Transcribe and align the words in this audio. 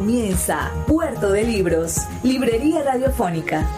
Comienza 0.00 0.72
Puerto 0.86 1.30
de 1.30 1.44
Libros, 1.44 1.98
Librería 2.22 2.82
Radiofónica. 2.82 3.68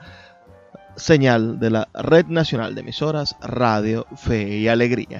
señal 0.96 1.60
de 1.60 1.72
la 1.72 1.90
Red 1.94 2.28
Nacional 2.28 2.76
de 2.76 2.82
Emisoras 2.82 3.36
Radio 3.42 4.06
Fe 4.16 4.58
y 4.58 4.68
Alegría. 4.68 5.20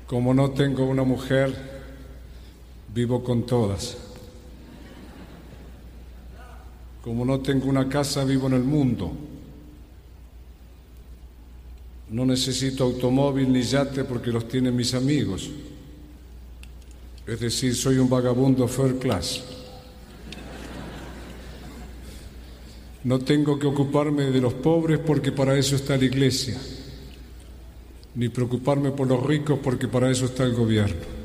Como 0.11 0.33
no 0.33 0.51
tengo 0.51 0.83
una 0.83 1.05
mujer, 1.05 1.55
vivo 2.93 3.23
con 3.23 3.45
todas. 3.45 3.95
Como 7.01 7.23
no 7.23 7.39
tengo 7.39 7.69
una 7.69 7.87
casa, 7.87 8.25
vivo 8.25 8.47
en 8.47 8.53
el 8.55 8.63
mundo. 8.63 9.09
No 12.09 12.25
necesito 12.25 12.83
automóvil 12.83 13.53
ni 13.53 13.61
yate 13.61 14.03
porque 14.03 14.33
los 14.33 14.49
tienen 14.49 14.75
mis 14.75 14.93
amigos. 14.93 15.49
Es 17.25 17.39
decir, 17.39 17.73
soy 17.73 17.97
un 17.97 18.09
vagabundo 18.09 18.67
first 18.67 18.99
class. 18.99 19.41
No 23.05 23.17
tengo 23.19 23.57
que 23.57 23.67
ocuparme 23.67 24.25
de 24.25 24.41
los 24.41 24.55
pobres 24.55 24.99
porque 24.99 25.31
para 25.31 25.57
eso 25.57 25.77
está 25.77 25.95
la 25.95 26.03
iglesia. 26.03 26.59
Ni 28.15 28.29
preocuparme 28.29 28.91
por 28.91 29.07
los 29.07 29.23
ricos 29.25 29.59
porque 29.63 29.87
para 29.87 30.09
eso 30.09 30.25
está 30.25 30.43
el 30.43 30.53
gobierno. 30.53 31.21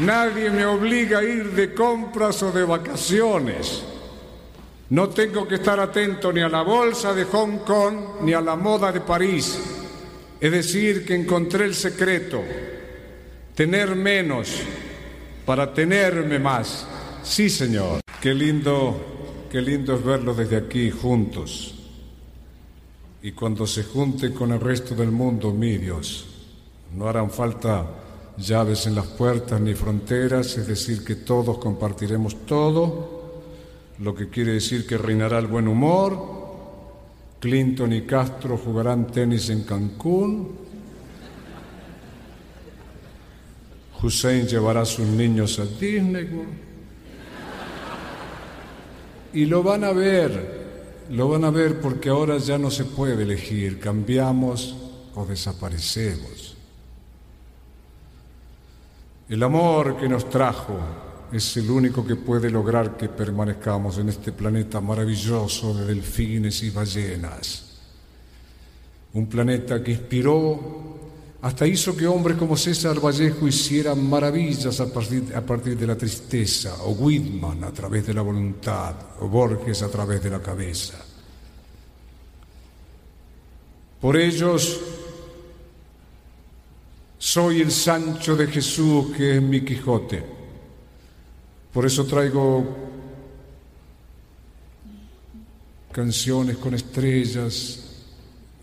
Nadie 0.00 0.50
me 0.50 0.64
obliga 0.64 1.18
a 1.18 1.22
ir 1.22 1.52
de 1.52 1.74
compras 1.74 2.42
o 2.42 2.50
de 2.50 2.64
vacaciones. 2.64 3.84
No 4.90 5.08
tengo 5.10 5.46
que 5.46 5.56
estar 5.56 5.78
atento 5.78 6.32
ni 6.32 6.40
a 6.40 6.48
la 6.48 6.62
bolsa 6.62 7.14
de 7.14 7.24
Hong 7.24 7.58
Kong 7.58 8.22
ni 8.22 8.32
a 8.32 8.40
la 8.40 8.56
moda 8.56 8.90
de 8.90 9.00
París. 9.00 9.71
Es 10.42 10.50
decir, 10.50 11.04
que 11.06 11.14
encontré 11.14 11.66
el 11.66 11.74
secreto, 11.76 12.42
tener 13.54 13.94
menos 13.94 14.48
para 15.46 15.72
tenerme 15.72 16.40
más. 16.40 16.84
Sí, 17.22 17.48
Señor. 17.48 18.00
Qué 18.20 18.34
lindo, 18.34 19.46
qué 19.48 19.62
lindo 19.62 19.94
es 19.94 20.04
verlo 20.04 20.34
desde 20.34 20.56
aquí 20.56 20.90
juntos. 20.90 21.76
Y 23.22 23.30
cuando 23.30 23.68
se 23.68 23.84
junte 23.84 24.32
con 24.32 24.50
el 24.50 24.58
resto 24.58 24.96
del 24.96 25.12
mundo, 25.12 25.52
mi 25.52 25.78
Dios, 25.78 26.26
no 26.92 27.08
harán 27.08 27.30
falta 27.30 27.86
llaves 28.36 28.88
en 28.88 28.96
las 28.96 29.06
puertas 29.06 29.60
ni 29.60 29.74
fronteras, 29.74 30.58
es 30.58 30.66
decir, 30.66 31.04
que 31.04 31.14
todos 31.14 31.58
compartiremos 31.58 32.44
todo, 32.46 33.42
lo 34.00 34.12
que 34.12 34.28
quiere 34.28 34.54
decir 34.54 34.88
que 34.88 34.98
reinará 34.98 35.38
el 35.38 35.46
buen 35.46 35.68
humor. 35.68 36.41
Clinton 37.42 37.92
y 37.92 38.02
Castro 38.02 38.56
jugarán 38.56 39.08
tenis 39.08 39.50
en 39.50 39.64
Cancún. 39.64 40.56
Hussein 44.00 44.46
llevará 44.46 44.82
a 44.82 44.84
sus 44.84 45.08
niños 45.08 45.58
a 45.58 45.64
Disney. 45.64 46.28
Y 49.32 49.46
lo 49.46 49.64
van 49.64 49.82
a 49.82 49.90
ver, 49.90 51.06
lo 51.10 51.30
van 51.30 51.44
a 51.44 51.50
ver 51.50 51.80
porque 51.80 52.10
ahora 52.10 52.38
ya 52.38 52.58
no 52.58 52.70
se 52.70 52.84
puede 52.84 53.20
elegir, 53.24 53.80
cambiamos 53.80 54.76
o 55.16 55.26
desaparecemos. 55.26 56.56
El 59.28 59.42
amor 59.42 59.96
que 59.96 60.08
nos 60.08 60.30
trajo 60.30 60.78
es 61.32 61.56
el 61.56 61.70
único 61.70 62.04
que 62.04 62.16
puede 62.16 62.50
lograr 62.50 62.96
que 62.96 63.08
permanezcamos 63.08 63.98
en 63.98 64.10
este 64.10 64.32
planeta 64.32 64.80
maravilloso 64.80 65.74
de 65.74 65.86
delfines 65.86 66.62
y 66.62 66.70
ballenas. 66.70 67.64
Un 69.14 69.26
planeta 69.26 69.82
que 69.82 69.92
inspiró, 69.92 71.00
hasta 71.40 71.66
hizo 71.66 71.96
que 71.96 72.06
hombres 72.06 72.36
como 72.36 72.56
César 72.56 73.00
Vallejo 73.00 73.48
hicieran 73.48 74.08
maravillas 74.08 74.78
a 74.80 74.92
partir, 74.92 75.34
a 75.34 75.40
partir 75.40 75.76
de 75.76 75.86
la 75.86 75.96
tristeza, 75.96 76.82
o 76.84 76.90
Whitman 76.90 77.64
a 77.64 77.72
través 77.72 78.06
de 78.06 78.14
la 78.14 78.22
voluntad, 78.22 78.94
o 79.20 79.28
Borges 79.28 79.82
a 79.82 79.88
través 79.88 80.22
de 80.22 80.30
la 80.30 80.40
cabeza. 80.40 80.98
Por 84.00 84.16
ellos 84.16 84.80
soy 87.18 87.60
el 87.62 87.70
Sancho 87.70 88.36
de 88.36 88.48
Jesús 88.48 89.16
que 89.16 89.36
es 89.36 89.42
mi 89.42 89.64
Quijote. 89.64 90.41
Por 91.72 91.86
eso 91.86 92.04
traigo 92.04 92.64
canciones 95.90 96.56
con 96.58 96.74
estrellas 96.74 97.78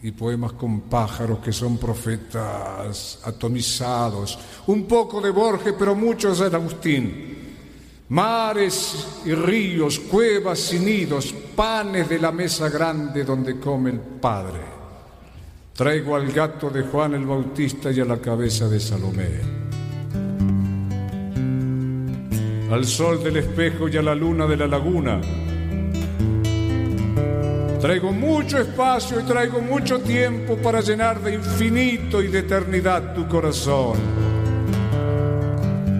y 0.01 0.11
poemas 0.11 0.53
con 0.53 0.81
pájaros 0.81 1.39
que 1.39 1.51
son 1.51 1.77
profetas 1.77 3.19
atomizados. 3.23 4.37
Un 4.67 4.85
poco 4.85 5.21
de 5.21 5.31
Borges, 5.31 5.73
pero 5.77 5.95
muchos 5.95 6.39
de 6.39 6.55
Agustín. 6.55 7.35
Mares 8.09 9.07
y 9.25 9.33
ríos, 9.33 9.99
cuevas 9.99 10.73
y 10.73 10.79
nidos, 10.79 11.33
panes 11.55 12.09
de 12.09 12.19
la 12.19 12.31
mesa 12.31 12.69
grande 12.69 13.23
donde 13.23 13.59
come 13.59 13.91
el 13.91 13.99
Padre. 13.99 14.61
Traigo 15.73 16.15
al 16.15 16.31
gato 16.31 16.69
de 16.69 16.83
Juan 16.83 17.13
el 17.13 17.25
Bautista 17.25 17.91
y 17.91 17.99
a 17.99 18.05
la 18.05 18.17
cabeza 18.17 18.67
de 18.67 18.79
Salomé. 18.79 19.78
Al 22.71 22.85
sol 22.85 23.23
del 23.23 23.37
espejo 23.37 23.87
y 23.87 23.97
a 23.97 24.01
la 24.01 24.15
luna 24.15 24.45
de 24.45 24.57
la 24.57 24.67
laguna. 24.67 25.19
Traigo 27.81 28.11
mucho 28.11 28.59
espacio 28.59 29.19
y 29.19 29.23
traigo 29.23 29.61
mucho 29.61 29.99
tiempo 29.99 30.57
para 30.57 30.81
llenar 30.81 31.21
de 31.21 31.35
infinito 31.35 32.21
y 32.21 32.27
de 32.27 32.39
eternidad 32.39 33.13
tu 33.15 33.27
corazón. 33.27 33.97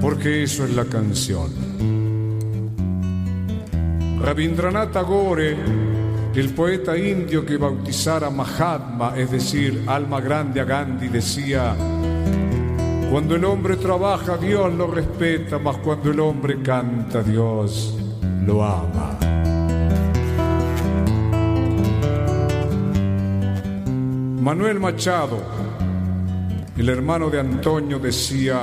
Porque 0.01 0.44
eso 0.44 0.66
es 0.66 0.75
la 0.75 0.86
canción. 0.86 1.50
Rabindranath 4.21 4.92
Tagore 4.92 5.57
el 6.39 6.54
poeta 6.54 6.98
indio 6.98 7.45
que 7.45 7.57
bautizara 7.57 8.30
Mahatma, 8.30 9.13
es 9.18 9.30
decir, 9.30 9.83
alma 9.88 10.21
grande 10.21 10.62
a 10.62 10.63
Gandhi, 10.63 11.10
decía, 11.10 11.75
cuando 13.10 13.36
el 13.36 13.46
hombre 13.46 13.76
trabaja, 13.78 14.38
Dios 14.38 14.74
lo 14.74 14.88
respeta, 14.88 15.58
mas 15.58 15.78
cuando 15.78 16.12
el 16.12 16.20
hombre 16.20 16.62
canta, 16.62 17.24
Dios 17.24 17.98
lo 18.46 18.64
ama. 18.64 19.18
Manuel 24.42 24.80
Machado, 24.80 25.38
el 26.78 26.90
hermano 26.90 27.30
de 27.30 27.40
Antonio, 27.40 28.00
decía, 28.00 28.62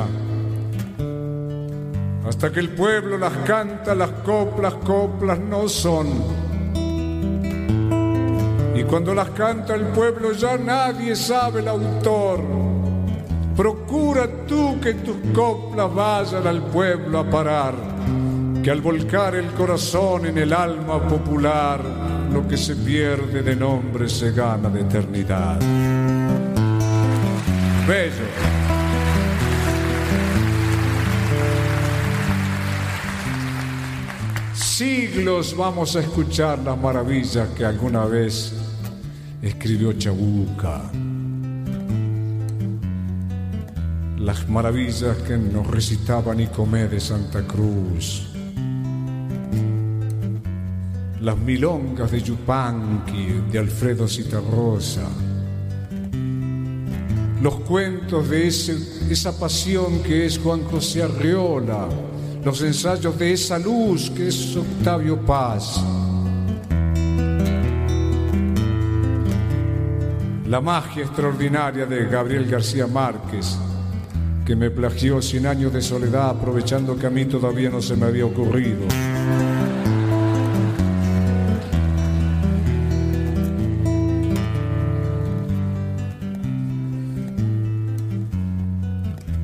hasta 2.27 2.51
que 2.51 2.61
el 2.61 2.71
pueblo 2.71 3.19
las 3.19 3.37
canta, 3.39 3.95
las 3.95 4.11
coplas, 4.25 4.75
coplas 4.75 5.39
no 5.39 5.69
son 5.69 6.07
y 8.77 8.85
cuando 8.85 9.15
las 9.15 9.31
canta 9.31 9.75
el 9.75 9.87
pueblo 9.87 10.33
ya 10.33 10.59
nadie 10.59 11.17
sabe 11.17 11.61
el 11.61 11.69
autor. 11.69 12.66
Procura 13.57 14.29
tú 14.47 14.79
que 14.83 14.93
tus 14.95 15.17
coplas 15.33 15.95
vayan 15.95 16.47
al 16.47 16.63
pueblo 16.65 17.21
a 17.21 17.31
parar, 17.31 17.75
que 18.63 18.71
al 18.71 18.83
volcar 18.83 19.35
el 19.35 19.47
corazón 19.53 20.27
en 20.27 20.37
el 20.37 20.53
alma 20.53 21.01
popular, 21.09 21.81
lo 22.31 22.47
que 22.47 22.59
se 22.59 22.77
pierde 22.77 23.43
de 23.43 23.57
nombre 23.57 24.11
se 24.11 24.33
gana 24.33 24.69
de 24.69 24.83
eternidad. 24.83 25.59
Bello. 27.89 28.27
Siglos 34.53 35.57
vamos 35.57 35.97
a 35.97 36.01
escuchar 36.01 36.59
las 36.59 36.77
maravillas 36.77 37.49
que 37.57 37.65
alguna 37.65 38.05
vez 38.05 38.53
escribió 39.41 39.95
Chabuca. 39.95 40.83
Las 44.27 44.49
maravillas 44.49 45.19
que 45.19 45.39
nos 45.39 45.65
recitaba 45.69 46.35
Nicomé 46.35 46.89
de 46.89 46.99
Santa 46.99 47.47
Cruz. 47.47 48.27
Las 51.21 51.39
milongas 51.39 52.11
de 52.11 52.21
Yupanqui, 52.21 53.43
de 53.53 53.59
Alfredo 53.61 54.09
Citarrosa. 54.09 55.09
Los 57.41 57.61
cuentos 57.61 58.29
de 58.29 58.49
esa 58.49 59.39
pasión 59.39 60.03
que 60.03 60.27
es 60.27 60.41
Juan 60.41 60.65
José 60.65 61.05
Arriola. 61.05 61.87
Los 62.45 62.63
ensayos 62.63 63.17
de 63.17 63.33
esa 63.33 63.61
luz 63.61 64.11
que 64.11 64.27
es 64.27 64.57
Octavio 64.57 65.25
Paz 65.25 65.81
La 70.49 70.61
magia 70.61 71.03
extraordinaria 71.03 71.87
de 71.87 72.07
Gabriel 72.07 72.49
García 72.49 72.87
Márquez, 72.87 73.59
que 74.47 74.55
me 74.55 74.71
plagió 74.71 75.21
Cien 75.21 75.45
años 75.47 75.73
de 75.73 75.83
soledad 75.83 76.31
aprovechando 76.31 76.97
que 76.97 77.07
a 77.07 77.11
mí 77.11 77.25
todavía 77.25 77.69
no 77.69 77.83
se 77.83 77.97
me 77.97 78.07
había 78.07 78.25
ocurrido. 78.25 78.87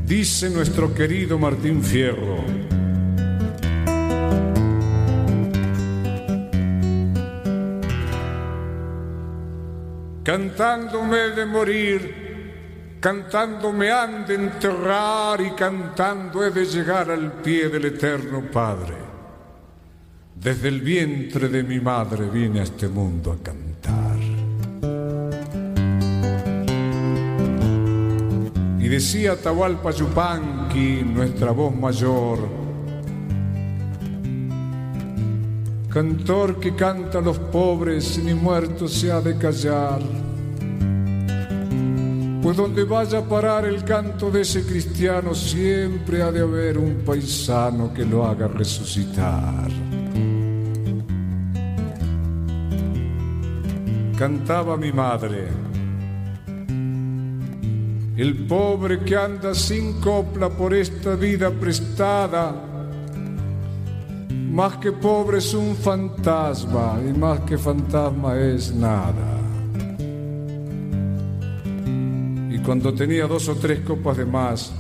Dice 0.06 0.50
nuestro 0.50 0.94
querido 0.94 1.37
Martín 1.37 1.82
Fierro, 1.82 2.44
cantándome 10.23 11.16
de 11.35 11.47
morir, 11.47 12.22
cantándome 13.02 13.90
han 13.90 14.25
de 14.25 14.35
enterrar 14.37 15.40
y 15.40 15.50
cantando 15.50 16.47
he 16.47 16.52
de 16.52 16.64
llegar 16.64 17.11
al 17.11 17.32
pie 17.32 17.68
del 17.68 17.87
eterno 17.87 18.42
Padre. 18.42 18.94
Desde 20.37 20.68
el 20.68 20.80
vientre 20.80 21.49
de 21.49 21.64
mi 21.64 21.80
madre 21.80 22.28
vine 22.30 22.61
a 22.61 22.62
este 22.62 22.87
mundo 22.87 23.32
a 23.32 23.42
cantar. 23.42 24.18
Y 28.78 28.87
decía 28.87 29.35
Tahualpa 29.35 29.90
Yupanqui, 29.90 31.02
nuestra 31.02 31.50
voz 31.50 31.75
mayor, 31.75 32.38
cantor 35.92 36.61
que 36.61 36.76
canta 36.76 37.18
a 37.18 37.21
los 37.21 37.38
pobres, 37.40 38.16
ni 38.23 38.32
muerto 38.32 38.87
se 38.87 39.11
ha 39.11 39.21
de 39.21 39.37
callar. 39.37 40.22
Pues 42.43 42.57
donde 42.57 42.85
vaya 42.85 43.19
a 43.19 43.23
parar 43.23 43.65
el 43.65 43.85
canto 43.85 44.31
de 44.31 44.41
ese 44.41 44.67
cristiano, 44.67 45.35
siempre 45.35 46.23
ha 46.23 46.33
de 46.33 46.41
haber 46.41 46.77
un 46.77 47.03
paisano 47.07 47.95
que 47.95 48.05
lo 48.05 48.27
haga 48.27 48.49
resucitar. 48.49 49.71
Cantaba 54.19 54.77
mi 54.77 54.93
madre 54.93 55.63
el 58.17 58.47
pobre 58.47 59.01
que 59.01 59.17
anda 59.17 59.55
sin 59.55 60.01
copla 60.01 60.51
por 60.51 60.75
esta 60.75 61.15
vida 61.15 61.51
prestada, 61.51 62.55
más 64.51 64.77
que 64.77 64.93
pobre 64.93 65.39
es 65.39 65.55
un 65.55 65.75
fantasma 65.75 67.01
y 67.09 67.19
más 67.19 67.41
que 67.41 67.57
fantasma 67.57 68.39
es 68.39 68.75
nada. 68.75 69.42
Cuando 72.64 72.95
tenía 72.95 73.26
dos 73.26 73.49
o 73.49 73.57
tres 73.57 73.81
copas 73.81 74.16
de 74.16 74.25
más, 74.25 74.73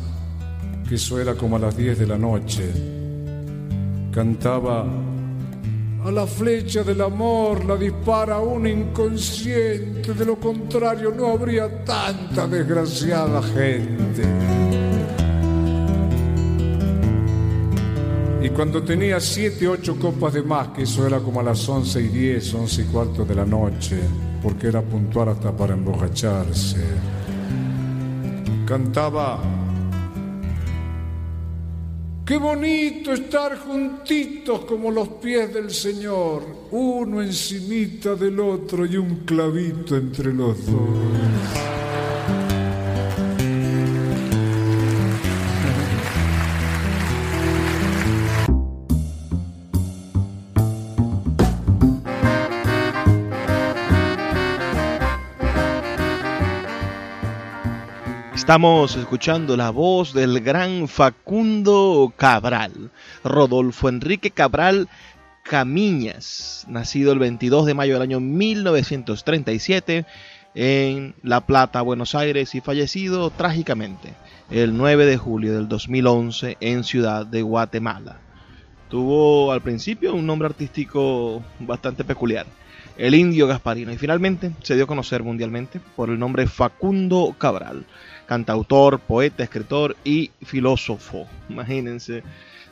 que 0.88 0.94
eso 0.94 1.20
era 1.20 1.34
como 1.34 1.56
a 1.56 1.58
las 1.58 1.76
diez 1.76 1.98
de 1.98 2.06
la 2.06 2.18
noche, 2.18 2.70
cantaba 4.12 4.86
a 6.04 6.10
la 6.10 6.26
flecha 6.26 6.82
del 6.82 7.00
amor 7.00 7.64
la 7.64 7.76
dispara 7.76 8.38
un 8.40 8.66
inconsciente, 8.66 10.12
de 10.12 10.24
lo 10.24 10.34
contrario 10.34 11.14
no 11.16 11.28
habría 11.28 11.84
tanta 11.84 12.48
desgraciada 12.48 13.40
gente. 13.40 14.22
Y 18.42 18.48
cuando 18.50 18.82
tenía 18.82 19.20
siete, 19.20 19.68
ocho 19.68 19.96
copas 19.96 20.34
de 20.34 20.42
más, 20.42 20.68
que 20.68 20.82
eso 20.82 21.06
era 21.06 21.20
como 21.20 21.38
a 21.38 21.44
las 21.44 21.68
once 21.68 22.00
y 22.00 22.08
diez, 22.08 22.52
once 22.52 22.82
y 22.82 22.84
cuarto 22.86 23.24
de 23.24 23.36
la 23.36 23.46
noche, 23.46 24.00
porque 24.42 24.66
era 24.66 24.82
puntual 24.82 25.28
hasta 25.28 25.56
para 25.56 25.74
emborracharse, 25.74 26.80
cantaba 28.66 29.40
Qué 32.24 32.36
bonito 32.36 33.12
estar 33.12 33.58
juntitos 33.58 34.64
como 34.64 34.92
los 34.92 35.08
pies 35.08 35.52
del 35.52 35.70
Señor, 35.70 36.42
uno 36.70 37.20
encimita 37.20 38.14
del 38.14 38.38
otro 38.38 38.86
y 38.86 38.96
un 38.96 39.16
clavito 39.26 39.96
entre 39.96 40.32
los 40.32 40.64
dos. 40.64 41.91
Estamos 58.42 58.96
escuchando 58.96 59.56
la 59.56 59.70
voz 59.70 60.12
del 60.12 60.40
gran 60.40 60.88
Facundo 60.88 62.12
Cabral, 62.16 62.90
Rodolfo 63.22 63.88
Enrique 63.88 64.32
Cabral 64.32 64.88
Camiñas, 65.44 66.66
nacido 66.68 67.12
el 67.12 67.20
22 67.20 67.66
de 67.66 67.74
mayo 67.74 67.92
del 67.94 68.02
año 68.02 68.18
1937 68.18 70.06
en 70.56 71.14
La 71.22 71.42
Plata, 71.42 71.82
Buenos 71.82 72.16
Aires, 72.16 72.56
y 72.56 72.60
fallecido 72.60 73.30
trágicamente 73.30 74.12
el 74.50 74.76
9 74.76 75.06
de 75.06 75.18
julio 75.18 75.54
del 75.54 75.68
2011 75.68 76.56
en 76.58 76.82
Ciudad 76.82 77.24
de 77.24 77.42
Guatemala. 77.42 78.18
Tuvo 78.88 79.52
al 79.52 79.62
principio 79.62 80.14
un 80.14 80.26
nombre 80.26 80.46
artístico 80.48 81.44
bastante 81.60 82.02
peculiar, 82.02 82.46
el 82.98 83.14
Indio 83.14 83.46
Gasparino, 83.46 83.92
y 83.92 83.98
finalmente 83.98 84.50
se 84.62 84.74
dio 84.74 84.82
a 84.84 84.88
conocer 84.88 85.22
mundialmente 85.22 85.78
por 85.94 86.10
el 86.10 86.18
nombre 86.18 86.48
Facundo 86.48 87.36
Cabral 87.38 87.86
cantautor, 88.32 88.98
poeta, 88.98 89.42
escritor 89.42 89.94
y 90.04 90.30
filósofo. 90.42 91.26
Imagínense. 91.50 92.22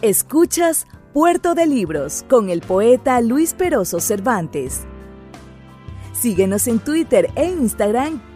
Escuchas 0.03 0.87
Puerto 1.15 1.55
de 1.55 1.67
Libros 1.67 2.25
con 2.29 2.51
el 2.51 2.61
poeta 2.61 3.23
Luis 3.23 3.55
Peroso 3.55 3.99
Cervantes. 3.99 4.87
Síguenos 6.13 6.69
en 6.69 6.81
Twitter 6.81 7.31
e 7.35 7.47
Instagram 7.47 8.21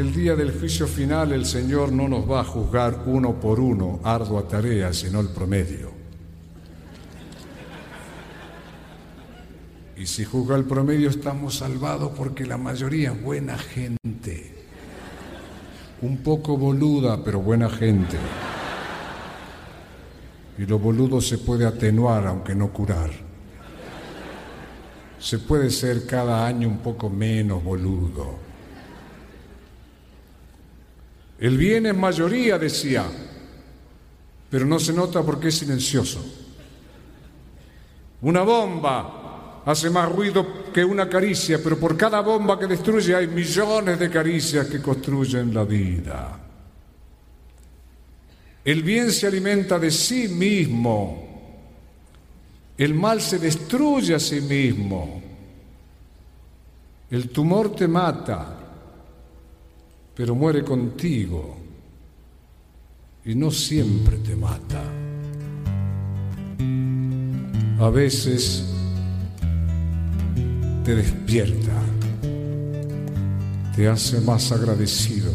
el 0.00 0.14
día 0.14 0.34
del 0.34 0.58
juicio 0.58 0.86
final 0.86 1.32
el 1.32 1.44
Señor 1.44 1.92
no 1.92 2.08
nos 2.08 2.28
va 2.28 2.40
a 2.40 2.44
juzgar 2.44 3.02
uno 3.04 3.38
por 3.38 3.60
uno, 3.60 4.00
ardua 4.02 4.48
tarea, 4.48 4.94
sino 4.94 5.20
el 5.20 5.28
promedio. 5.28 5.90
Y 9.96 10.06
si 10.06 10.24
juzga 10.24 10.56
el 10.56 10.64
promedio 10.64 11.10
estamos 11.10 11.56
salvados 11.56 12.12
porque 12.16 12.46
la 12.46 12.56
mayoría 12.56 13.12
es 13.12 13.22
buena 13.22 13.58
gente. 13.58 14.54
Un 16.00 16.16
poco 16.22 16.56
boluda, 16.56 17.22
pero 17.22 17.40
buena 17.40 17.68
gente. 17.68 18.16
Y 20.56 20.64
lo 20.64 20.78
boludo 20.78 21.20
se 21.20 21.36
puede 21.36 21.66
atenuar 21.66 22.26
aunque 22.26 22.54
no 22.54 22.72
curar. 22.72 23.10
Se 25.18 25.38
puede 25.38 25.68
ser 25.68 26.06
cada 26.06 26.46
año 26.46 26.68
un 26.68 26.78
poco 26.78 27.10
menos 27.10 27.62
boludo. 27.62 28.49
El 31.40 31.56
bien 31.56 31.86
es 31.86 31.96
mayoría, 31.96 32.58
decía, 32.58 33.06
pero 34.50 34.66
no 34.66 34.78
se 34.78 34.92
nota 34.92 35.22
porque 35.22 35.48
es 35.48 35.56
silencioso. 35.56 36.22
Una 38.20 38.42
bomba 38.42 39.62
hace 39.64 39.88
más 39.88 40.12
ruido 40.12 40.70
que 40.70 40.84
una 40.84 41.08
caricia, 41.08 41.58
pero 41.62 41.78
por 41.78 41.96
cada 41.96 42.20
bomba 42.20 42.58
que 42.58 42.66
destruye 42.66 43.14
hay 43.14 43.26
millones 43.26 43.98
de 43.98 44.10
caricias 44.10 44.66
que 44.66 44.82
construyen 44.82 45.54
la 45.54 45.64
vida. 45.64 46.40
El 48.62 48.82
bien 48.82 49.10
se 49.10 49.26
alimenta 49.26 49.78
de 49.78 49.90
sí 49.90 50.28
mismo, 50.28 51.26
el 52.76 52.92
mal 52.92 53.22
se 53.22 53.38
destruye 53.38 54.14
a 54.14 54.20
sí 54.20 54.42
mismo, 54.42 55.22
el 57.10 57.30
tumor 57.30 57.74
te 57.74 57.88
mata, 57.88 58.59
pero 60.14 60.34
muere 60.34 60.62
contigo. 60.64 61.56
y 63.24 63.34
no 63.34 63.50
siempre 63.50 64.16
te 64.18 64.34
mata. 64.34 64.82
A 67.78 67.90
veces 67.90 68.64
te 70.84 70.94
despierta, 70.94 71.72
te 73.74 73.88
hace 73.88 74.20
más 74.20 74.52
agradecido. 74.52 75.32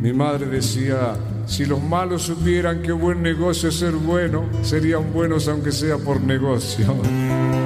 Mi 0.00 0.12
madre 0.12 0.46
decía, 0.46 1.14
si 1.46 1.66
los 1.66 1.82
malos 1.82 2.22
supieran 2.22 2.80
que 2.80 2.92
buen 2.92 3.22
negocio 3.22 3.70
es 3.70 3.76
ser 3.76 3.92
bueno, 3.92 4.48
serían 4.62 5.12
buenos 5.12 5.48
aunque 5.48 5.72
sea 5.72 5.98
por 5.98 6.20
negocio. 6.20 6.94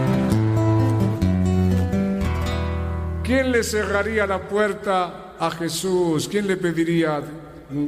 ¿Quién 3.30 3.52
le 3.52 3.62
cerraría 3.62 4.26
la 4.26 4.40
puerta 4.42 5.36
a 5.38 5.52
Jesús? 5.52 6.26
¿Quién 6.26 6.48
le 6.48 6.56
pediría 6.56 7.22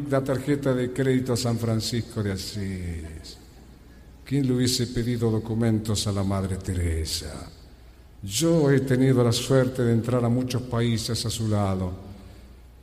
la 0.09 0.23
tarjeta 0.23 0.73
de 0.73 0.93
crédito 0.93 1.33
a 1.33 1.37
San 1.37 1.59
Francisco 1.59 2.23
de 2.23 2.31
Asís? 2.31 3.39
¿Quién 4.25 4.47
le 4.47 4.53
hubiese 4.53 4.87
pedido 4.87 5.33
documentos 5.33 6.07
a 6.07 6.13
la 6.13 6.23
Madre 6.23 6.59
Teresa? 6.59 7.51
Yo 8.23 8.71
he 8.71 8.83
tenido 8.83 9.25
la 9.25 9.33
suerte 9.33 9.83
de 9.83 9.93
entrar 9.93 10.25
a 10.25 10.29
muchos 10.29 10.63
países 10.63 11.27
a 11.27 11.31
su 11.31 11.49
lado 11.49 11.93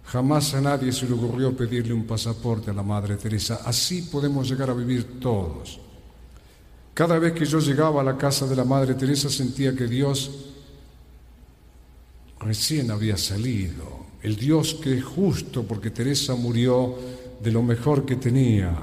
Jamás 0.07 0.53
a 0.53 0.59
nadie 0.59 0.91
se 0.91 1.07
le 1.07 1.13
ocurrió 1.13 1.55
pedirle 1.55 1.93
un 1.93 2.05
pasaporte 2.05 2.71
a 2.71 2.73
la 2.73 2.83
Madre 2.83 3.15
Teresa. 3.15 3.61
Así 3.63 4.01
podemos 4.01 4.49
llegar 4.49 4.69
a 4.69 4.73
vivir 4.73 5.17
todos. 5.21 5.79
Cada 6.93 7.19
vez 7.19 7.31
que 7.31 7.45
yo 7.45 7.59
llegaba 7.59 8.01
a 8.01 8.03
la 8.03 8.17
casa 8.17 8.45
de 8.47 8.55
la 8.57 8.65
Madre 8.65 8.95
Teresa 8.95 9.29
sentía 9.29 9.73
que 9.73 9.87
Dios 9.87 10.48
recién 12.39 12.91
había 12.91 13.17
salido. 13.17 13.99
El 14.21 14.35
Dios 14.35 14.75
que 14.75 14.97
es 14.97 15.03
justo 15.03 15.63
porque 15.63 15.91
Teresa 15.91 16.35
murió 16.35 16.95
de 17.41 17.51
lo 17.51 17.63
mejor 17.63 18.05
que 18.05 18.17
tenía, 18.17 18.75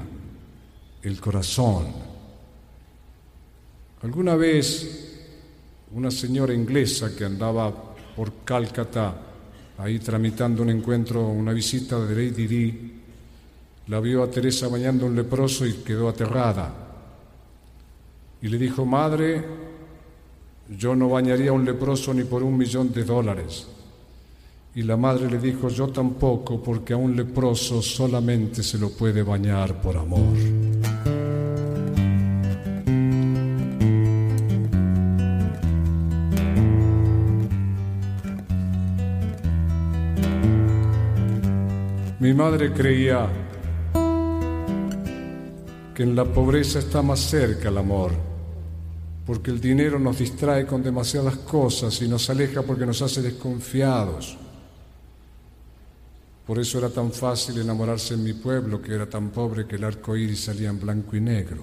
el 1.01 1.21
corazón. 1.21 1.85
Alguna 4.01 4.35
vez 4.35 5.15
una 5.93 6.11
señora 6.11 6.53
inglesa 6.53 7.15
que 7.15 7.25
andaba 7.25 7.73
por 8.15 8.43
Calcata 8.43 9.23
ahí 9.77 9.99
tramitando 9.99 10.63
un 10.63 10.71
encuentro, 10.71 11.27
una 11.27 11.53
visita 11.53 11.99
de 11.99 12.15
Lady 12.15 12.47
Di, 12.47 12.93
la 13.87 13.99
vio 13.99 14.23
a 14.23 14.29
Teresa 14.29 14.67
bañando 14.67 15.05
un 15.05 15.15
leproso 15.15 15.65
y 15.65 15.73
quedó 15.73 16.09
aterrada. 16.09 16.73
Y 18.41 18.47
le 18.49 18.57
dijo, 18.57 18.85
madre, 18.85 19.43
yo 20.69 20.95
no 20.95 21.09
bañaría 21.09 21.49
a 21.49 21.53
un 21.53 21.65
leproso 21.65 22.13
ni 22.13 22.23
por 22.23 22.43
un 22.43 22.57
millón 22.57 22.91
de 22.91 23.03
dólares. 23.03 23.67
Y 24.75 24.83
la 24.83 24.97
madre 24.97 25.29
le 25.29 25.39
dijo, 25.39 25.69
yo 25.69 25.87
tampoco, 25.87 26.61
porque 26.61 26.93
a 26.93 26.97
un 26.97 27.15
leproso 27.15 27.81
solamente 27.81 28.61
se 28.61 28.77
lo 28.77 28.89
puede 28.91 29.23
bañar 29.23 29.81
por 29.81 29.97
amor. 29.97 30.37
Mi 42.19 42.33
madre 42.33 42.73
creía 42.73 43.27
que 45.95 46.03
en 46.03 46.15
la 46.15 46.25
pobreza 46.25 46.79
está 46.79 47.01
más 47.01 47.21
cerca 47.21 47.69
el 47.69 47.77
amor, 47.77 48.11
porque 49.27 49.51
el 49.51 49.59
dinero 49.59 49.99
nos 49.99 50.19
distrae 50.19 50.65
con 50.65 50.81
demasiadas 50.81 51.35
cosas 51.39 52.01
y 52.01 52.07
nos 52.07 52.29
aleja 52.29 52.61
porque 52.61 52.85
nos 52.85 53.01
hace 53.01 53.21
desconfiados. 53.21 54.37
Por 56.47 56.57
eso 56.59 56.77
era 56.77 56.89
tan 56.89 57.11
fácil 57.11 57.59
enamorarse 57.59 58.13
en 58.13 58.23
mi 58.23 58.31
pueblo, 58.31 58.81
que 58.81 58.95
era 58.95 59.05
tan 59.05 59.31
pobre 59.31 59.67
que 59.67 59.75
el 59.75 59.83
arco 59.83 60.15
iris 60.15 60.45
salía 60.45 60.69
en 60.69 60.79
blanco 60.79 61.17
y 61.17 61.19
negro. 61.19 61.61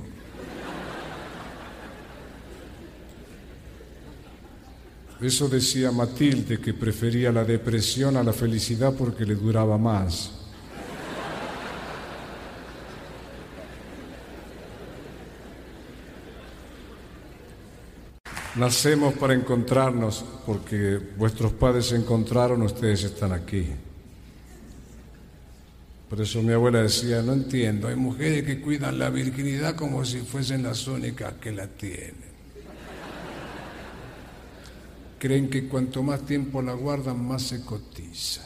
Eso 5.22 5.48
decía 5.48 5.90
Matilde, 5.90 6.60
que 6.60 6.74
prefería 6.74 7.32
la 7.32 7.44
depresión 7.44 8.18
a 8.18 8.22
la 8.22 8.34
felicidad 8.34 8.92
porque 8.92 9.24
le 9.24 9.36
duraba 9.36 9.78
más. 9.78 10.43
Nacemos 18.56 19.14
para 19.14 19.34
encontrarnos 19.34 20.24
porque 20.46 21.00
vuestros 21.16 21.52
padres 21.52 21.86
se 21.86 21.96
encontraron, 21.96 22.62
ustedes 22.62 23.02
están 23.02 23.32
aquí. 23.32 23.66
Por 26.08 26.20
eso 26.20 26.40
mi 26.40 26.52
abuela 26.52 26.82
decía, 26.82 27.20
no 27.22 27.32
entiendo, 27.32 27.88
hay 27.88 27.96
mujeres 27.96 28.44
que 28.44 28.60
cuidan 28.60 29.00
la 29.00 29.10
virginidad 29.10 29.74
como 29.74 30.04
si 30.04 30.20
fuesen 30.20 30.62
las 30.62 30.86
únicas 30.86 31.34
que 31.34 31.50
la 31.50 31.66
tienen. 31.66 32.34
Creen 35.18 35.50
que 35.50 35.66
cuanto 35.66 36.04
más 36.04 36.24
tiempo 36.24 36.62
la 36.62 36.74
guardan, 36.74 37.26
más 37.26 37.42
se 37.42 37.64
cotiza. 37.64 38.42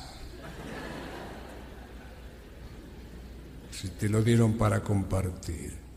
Si 3.70 3.88
te 3.88 4.08
lo 4.08 4.22
dieron 4.22 4.54
para 4.54 4.80
compartir. 4.80 5.87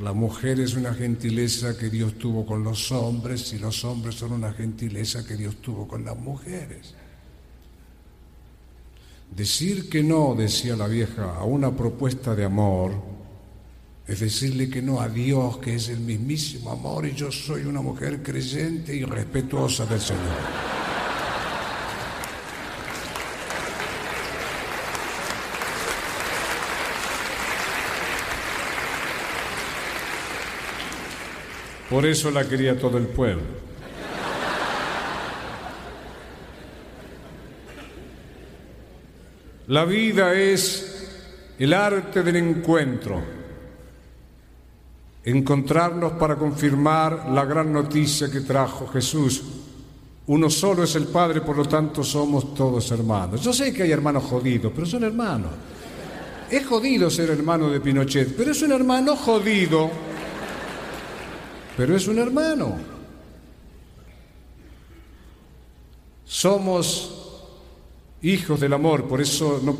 La 0.00 0.12
mujer 0.12 0.60
es 0.60 0.74
una 0.74 0.92
gentileza 0.92 1.76
que 1.76 1.88
Dios 1.88 2.18
tuvo 2.18 2.44
con 2.44 2.62
los 2.62 2.92
hombres 2.92 3.52
y 3.54 3.58
los 3.58 3.82
hombres 3.84 4.16
son 4.16 4.32
una 4.32 4.52
gentileza 4.52 5.26
que 5.26 5.36
Dios 5.36 5.56
tuvo 5.62 5.88
con 5.88 6.04
las 6.04 6.16
mujeres. 6.16 6.94
Decir 9.34 9.88
que 9.88 10.02
no, 10.02 10.34
decía 10.34 10.76
la 10.76 10.86
vieja, 10.86 11.36
a 11.36 11.44
una 11.44 11.74
propuesta 11.74 12.34
de 12.34 12.44
amor, 12.44 12.92
es 14.06 14.20
decirle 14.20 14.68
que 14.68 14.82
no 14.82 15.00
a 15.00 15.08
Dios, 15.08 15.58
que 15.58 15.74
es 15.74 15.88
el 15.88 16.00
mismísimo 16.00 16.70
amor, 16.70 17.06
y 17.06 17.14
yo 17.14 17.32
soy 17.32 17.64
una 17.64 17.80
mujer 17.80 18.22
creyente 18.22 18.94
y 18.94 19.02
respetuosa 19.02 19.86
del 19.86 20.00
Señor. 20.00 20.75
Por 31.90 32.04
eso 32.04 32.30
la 32.30 32.48
quería 32.48 32.78
todo 32.78 32.98
el 32.98 33.06
pueblo. 33.06 33.66
La 39.68 39.84
vida 39.84 40.32
es 40.34 41.54
el 41.58 41.72
arte 41.72 42.22
del 42.22 42.36
encuentro, 42.36 43.20
encontrarnos 45.24 46.12
para 46.12 46.36
confirmar 46.36 47.28
la 47.30 47.44
gran 47.44 47.72
noticia 47.72 48.30
que 48.30 48.42
trajo 48.42 48.86
Jesús. 48.86 49.42
Uno 50.28 50.50
solo 50.50 50.84
es 50.84 50.94
el 50.94 51.06
Padre, 51.06 51.40
por 51.40 51.56
lo 51.56 51.64
tanto 51.64 52.04
somos 52.04 52.54
todos 52.54 52.90
hermanos. 52.92 53.40
Yo 53.40 53.52
sé 53.52 53.72
que 53.72 53.82
hay 53.84 53.90
hermanos 53.90 54.24
jodidos, 54.24 54.72
pero 54.72 54.86
son 54.86 55.02
hermanos. 55.02 55.50
Es 56.48 56.64
jodido 56.64 57.10
ser 57.10 57.30
hermano 57.30 57.68
de 57.68 57.80
Pinochet, 57.80 58.36
pero 58.36 58.52
es 58.52 58.62
un 58.62 58.70
hermano 58.70 59.16
jodido 59.16 59.90
pero 61.76 61.96
es 61.96 62.08
un 62.08 62.18
hermano. 62.18 62.76
Somos 66.24 67.12
hijos 68.22 68.58
del 68.58 68.72
amor, 68.72 69.06
por 69.06 69.20
eso 69.20 69.60
no, 69.62 69.76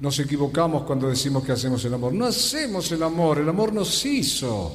nos 0.00 0.18
equivocamos 0.20 0.84
cuando 0.84 1.08
decimos 1.08 1.44
que 1.44 1.52
hacemos 1.52 1.84
el 1.84 1.94
amor. 1.94 2.12
No 2.14 2.26
hacemos 2.26 2.90
el 2.92 3.02
amor, 3.02 3.38
el 3.38 3.48
amor 3.48 3.72
nos 3.72 4.04
hizo 4.06 4.72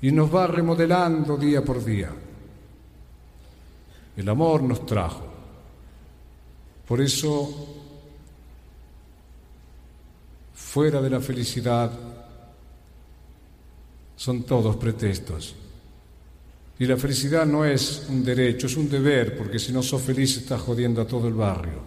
y 0.00 0.12
nos 0.12 0.34
va 0.34 0.46
remodelando 0.46 1.36
día 1.36 1.64
por 1.64 1.84
día. 1.84 2.10
El 4.16 4.28
amor 4.28 4.62
nos 4.62 4.86
trajo. 4.86 5.24
Por 6.86 7.00
eso, 7.00 7.66
fuera 10.54 11.00
de 11.00 11.10
la 11.10 11.20
felicidad, 11.20 11.90
son 14.20 14.42
todos 14.42 14.76
pretextos. 14.76 15.54
Y 16.78 16.84
la 16.84 16.98
felicidad 16.98 17.46
no 17.46 17.64
es 17.64 18.04
un 18.10 18.22
derecho, 18.22 18.66
es 18.66 18.76
un 18.76 18.86
deber, 18.86 19.34
porque 19.34 19.58
si 19.58 19.72
no 19.72 19.82
sos 19.82 20.02
feliz 20.02 20.36
estás 20.36 20.60
jodiendo 20.60 21.00
a 21.00 21.06
todo 21.06 21.26
el 21.26 21.32
barrio. 21.32 21.80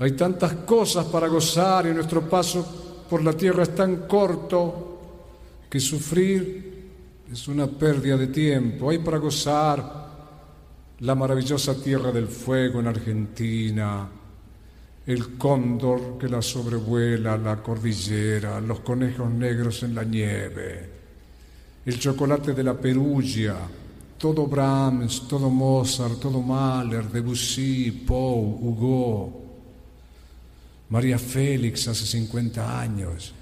Hay 0.00 0.12
tantas 0.12 0.52
cosas 0.66 1.06
para 1.06 1.28
gozar 1.28 1.86
y 1.86 1.94
nuestro 1.94 2.28
paso 2.28 3.06
por 3.08 3.24
la 3.24 3.32
tierra 3.32 3.62
es 3.62 3.74
tan 3.74 4.06
corto 4.06 5.00
que 5.70 5.80
sufrir 5.80 6.90
es 7.32 7.48
una 7.48 7.66
pérdida 7.66 8.18
de 8.18 8.26
tiempo. 8.26 8.90
Hay 8.90 8.98
para 8.98 9.16
gozar 9.16 10.10
la 10.98 11.14
maravillosa 11.14 11.74
tierra 11.82 12.12
del 12.12 12.28
fuego 12.28 12.80
en 12.80 12.88
Argentina, 12.88 14.10
el 15.06 15.36
cóndor 15.36 16.16
que 16.18 16.28
la 16.28 16.40
sobrevuela, 16.40 17.36
la 17.36 17.62
cordillera, 17.62 18.60
los 18.60 18.80
conejos 18.80 19.30
negros 19.30 19.82
en 19.82 19.94
la 19.94 20.02
nieve, 20.02 20.90
el 21.84 21.98
chocolate 21.98 22.54
de 22.54 22.62
la 22.62 22.74
Perugia, 22.74 23.56
todo 24.16 24.46
Brahms, 24.46 25.28
todo 25.28 25.50
Mozart, 25.50 26.18
todo 26.18 26.40
Mahler, 26.40 27.04
Debussy, 27.10 27.90
Poe, 28.06 28.56
Hugo, 28.60 29.42
María 30.88 31.18
Félix 31.18 31.88
hace 31.88 32.06
50 32.06 32.80
años, 32.80 33.34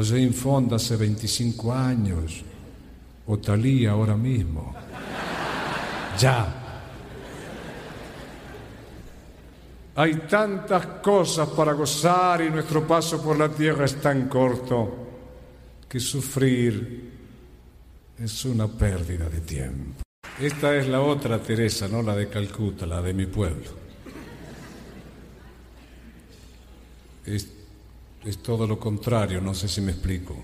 Jane 0.00 0.32
Fonda 0.32 0.76
hace 0.76 0.96
25 0.96 1.72
años, 1.72 2.42
o 3.26 3.38
Talía 3.38 3.92
ahora 3.92 4.16
mismo. 4.16 4.74
Ya. 6.18 6.61
Hay 9.94 10.14
tantas 10.26 10.86
cosas 11.02 11.50
para 11.50 11.72
gozar 11.74 12.40
y 12.40 12.50
nuestro 12.50 12.86
paso 12.86 13.22
por 13.22 13.38
la 13.38 13.50
tierra 13.50 13.84
es 13.84 14.00
tan 14.00 14.26
corto 14.26 15.02
que 15.86 16.00
sufrir 16.00 17.12
es 18.18 18.44
una 18.46 18.68
pérdida 18.68 19.28
de 19.28 19.40
tiempo. 19.40 20.02
Esta 20.40 20.74
es 20.74 20.88
la 20.88 21.02
otra 21.02 21.38
Teresa, 21.38 21.88
no 21.88 22.02
la 22.02 22.16
de 22.16 22.28
Calcuta, 22.28 22.86
la 22.86 23.02
de 23.02 23.12
mi 23.12 23.26
pueblo. 23.26 23.82
Es, 27.26 27.52
es 28.24 28.38
todo 28.38 28.66
lo 28.66 28.78
contrario, 28.78 29.42
no 29.42 29.52
sé 29.52 29.68
si 29.68 29.82
me 29.82 29.92
explico. 29.92 30.36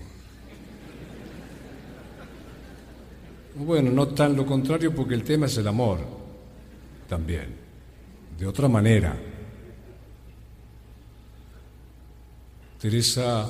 Bueno, 3.55 3.89
no 3.89 4.09
tan 4.09 4.35
lo 4.35 4.45
contrario 4.45 4.93
porque 4.93 5.15
el 5.15 5.23
tema 5.23 5.47
es 5.47 5.57
el 5.57 5.67
amor, 5.67 5.99
también, 7.07 7.55
de 8.37 8.45
otra 8.45 8.67
manera. 8.67 9.17
Teresa 12.79 13.49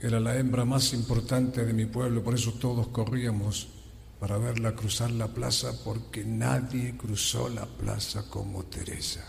era 0.00 0.18
la 0.18 0.36
hembra 0.36 0.64
más 0.64 0.92
importante 0.94 1.64
de 1.64 1.72
mi 1.72 1.86
pueblo, 1.86 2.24
por 2.24 2.34
eso 2.34 2.54
todos 2.54 2.88
corríamos 2.88 3.68
para 4.18 4.36
verla 4.36 4.74
cruzar 4.74 5.12
la 5.12 5.28
plaza, 5.28 5.72
porque 5.84 6.24
nadie 6.24 6.96
cruzó 6.96 7.48
la 7.48 7.66
plaza 7.66 8.24
como 8.28 8.64
Teresa. 8.64 9.24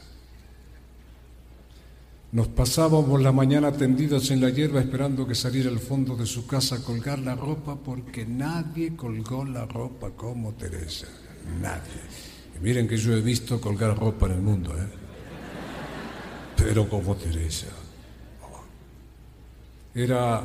Nos 2.31 2.47
pasábamos 2.47 3.21
la 3.21 3.31
mañana 3.31 3.71
tendidos 3.71 4.31
en 4.31 4.41
la 4.41 4.49
hierba 4.49 4.79
esperando 4.79 5.27
que 5.27 5.35
saliera 5.35 5.69
al 5.69 5.79
fondo 5.79 6.15
de 6.15 6.25
su 6.25 6.47
casa 6.47 6.77
a 6.77 6.83
colgar 6.83 7.19
la 7.19 7.35
ropa, 7.35 7.75
porque 7.75 8.25
nadie 8.25 8.95
colgó 8.95 9.45
la 9.45 9.65
ropa 9.65 10.11
como 10.11 10.53
Teresa. 10.53 11.07
Nadie. 11.61 12.01
Y 12.57 12.63
miren 12.63 12.87
que 12.87 12.97
yo 12.97 13.13
he 13.13 13.21
visto 13.21 13.61
colgar 13.61 13.97
ropa 13.99 14.25
en 14.25 14.31
el 14.31 14.41
mundo, 14.41 14.75
¿eh? 14.75 14.87
Pero 16.55 16.89
como 16.89 17.15
Teresa. 17.15 17.67
Era, 19.93 20.41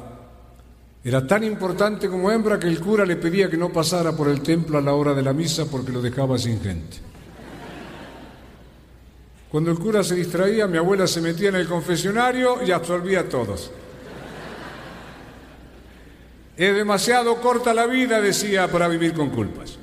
era 1.05 1.27
tan 1.27 1.45
importante 1.45 2.09
como 2.09 2.31
hembra 2.31 2.59
que 2.59 2.67
el 2.67 2.81
cura 2.81 3.07
le 3.07 3.17
pedía 3.17 3.49
que 3.49 3.57
no 3.57 3.73
pasara 3.73 4.17
por 4.17 4.29
el 4.29 4.41
templo 4.41 4.79
a 4.79 4.81
la 4.81 4.95
hora 4.95 5.15
de 5.15 5.23
la 5.23 5.33
misa 5.33 5.67
porque 5.71 5.93
lo 5.93 6.03
dejaba 6.03 6.37
sin 6.37 6.61
gente. 6.61 6.99
Cuando 9.49 9.71
el 9.71 9.79
cura 9.79 10.03
se 10.03 10.17
distraía, 10.17 10.67
mi 10.67 10.79
abuela 10.79 11.07
se 11.07 11.21
metía 11.21 11.51
en 11.51 11.55
el 11.55 11.69
confesionario 11.69 12.63
y 12.65 12.73
absorbía 12.73 13.21
a 13.21 13.29
todos. 13.29 13.71
Es 16.57 16.75
demasiado 16.75 17.41
corta 17.41 17.73
la 17.73 17.87
vida, 17.87 18.21
decía, 18.21 18.67
para 18.69 18.89
vivir 18.89 19.15
con 19.15 19.31
culpas. 19.31 19.79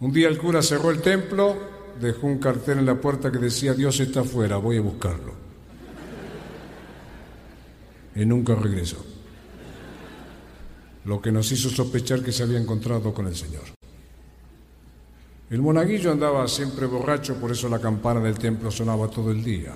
Un 0.00 0.12
día 0.12 0.26
el 0.26 0.38
cura 0.38 0.62
cerró 0.62 0.90
el 0.90 1.00
templo, 1.00 1.56
dejó 2.00 2.26
un 2.26 2.38
cartel 2.38 2.78
en 2.78 2.86
la 2.86 2.96
puerta 2.96 3.30
que 3.30 3.38
decía, 3.38 3.74
Dios 3.74 4.00
está 4.00 4.20
afuera, 4.20 4.56
voy 4.56 4.78
a 4.78 4.80
buscarlo 4.80 5.41
y 8.14 8.24
nunca 8.24 8.54
regresó. 8.54 9.04
Lo 11.04 11.20
que 11.20 11.32
nos 11.32 11.50
hizo 11.50 11.68
sospechar 11.68 12.22
que 12.22 12.32
se 12.32 12.42
había 12.42 12.58
encontrado 12.58 13.12
con 13.12 13.26
el 13.26 13.34
Señor. 13.34 13.64
El 15.50 15.60
monaguillo 15.60 16.12
andaba 16.12 16.46
siempre 16.48 16.86
borracho, 16.86 17.36
por 17.36 17.50
eso 17.50 17.68
la 17.68 17.78
campana 17.78 18.20
del 18.20 18.38
templo 18.38 18.70
sonaba 18.70 19.08
todo 19.08 19.30
el 19.30 19.44
día. 19.44 19.74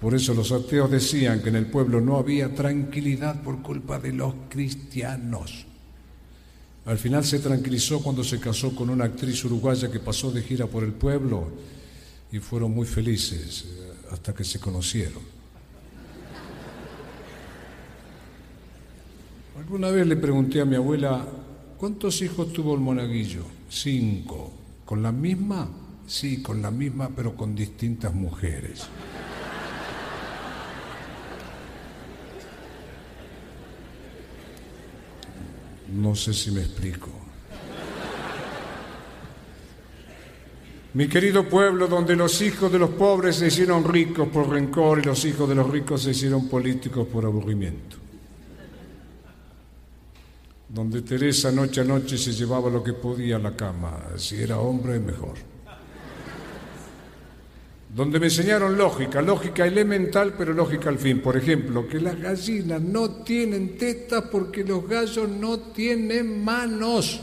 Por 0.00 0.14
eso 0.14 0.34
los 0.34 0.50
ateos 0.52 0.90
decían 0.90 1.42
que 1.42 1.48
en 1.48 1.56
el 1.56 1.66
pueblo 1.66 2.00
no 2.00 2.18
había 2.18 2.54
tranquilidad 2.54 3.42
por 3.42 3.62
culpa 3.62 3.98
de 3.98 4.12
los 4.12 4.34
cristianos. 4.48 5.66
Al 6.86 6.98
final 6.98 7.24
se 7.24 7.40
tranquilizó 7.40 8.00
cuando 8.02 8.24
se 8.24 8.40
casó 8.40 8.74
con 8.74 8.90
una 8.90 9.04
actriz 9.04 9.44
uruguaya 9.44 9.90
que 9.90 10.00
pasó 10.00 10.30
de 10.30 10.42
gira 10.42 10.66
por 10.66 10.84
el 10.84 10.92
pueblo 10.92 11.48
y 12.32 12.38
fueron 12.38 12.72
muy 12.72 12.86
felices 12.86 13.64
eh, 13.66 13.92
hasta 14.10 14.34
que 14.34 14.44
se 14.44 14.58
conocieron. 14.58 15.37
Alguna 19.58 19.90
vez 19.90 20.06
le 20.06 20.16
pregunté 20.16 20.60
a 20.60 20.64
mi 20.64 20.76
abuela, 20.76 21.26
¿cuántos 21.76 22.22
hijos 22.22 22.52
tuvo 22.52 22.74
el 22.74 22.80
monaguillo? 22.80 23.42
Cinco. 23.68 24.52
¿Con 24.84 25.02
la 25.02 25.10
misma? 25.10 25.68
Sí, 26.06 26.40
con 26.42 26.62
la 26.62 26.70
misma, 26.70 27.10
pero 27.14 27.34
con 27.34 27.56
distintas 27.56 28.14
mujeres. 28.14 28.86
No 35.92 36.14
sé 36.14 36.32
si 36.32 36.52
me 36.52 36.60
explico. 36.60 37.08
Mi 40.94 41.08
querido 41.08 41.48
pueblo, 41.48 41.88
donde 41.88 42.14
los 42.14 42.40
hijos 42.42 42.70
de 42.70 42.78
los 42.78 42.90
pobres 42.90 43.36
se 43.36 43.48
hicieron 43.48 43.82
ricos 43.82 44.28
por 44.28 44.48
rencor 44.48 45.00
y 45.00 45.02
los 45.02 45.24
hijos 45.24 45.48
de 45.48 45.56
los 45.56 45.68
ricos 45.68 46.04
se 46.04 46.12
hicieron 46.12 46.48
políticos 46.48 47.08
por 47.08 47.24
aburrimiento 47.24 48.07
donde 50.68 51.00
Teresa 51.02 51.50
noche 51.50 51.80
a 51.80 51.84
noche 51.84 52.18
se 52.18 52.32
llevaba 52.32 52.68
lo 52.68 52.82
que 52.82 52.92
podía 52.92 53.36
a 53.36 53.38
la 53.38 53.56
cama, 53.56 53.98
si 54.16 54.42
era 54.42 54.58
hombre 54.58 55.00
mejor. 55.00 55.36
Donde 57.94 58.20
me 58.20 58.26
enseñaron 58.26 58.76
lógica, 58.76 59.22
lógica 59.22 59.66
elemental, 59.66 60.34
pero 60.36 60.52
lógica 60.52 60.90
al 60.90 60.98
fin. 60.98 61.22
Por 61.22 61.38
ejemplo, 61.38 61.88
que 61.88 61.98
las 61.98 62.20
gallinas 62.20 62.82
no 62.82 63.22
tienen 63.22 63.78
tetas 63.78 64.24
porque 64.30 64.62
los 64.62 64.86
gallos 64.86 65.26
no 65.28 65.58
tienen 65.58 66.44
manos. 66.44 67.22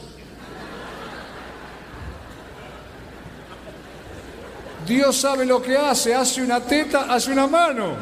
Dios 4.88 5.16
sabe 5.16 5.46
lo 5.46 5.62
que 5.62 5.78
hace, 5.78 6.16
hace 6.16 6.42
una 6.42 6.60
teta, 6.60 7.14
hace 7.14 7.32
una 7.32 7.48
mano. 7.48 7.96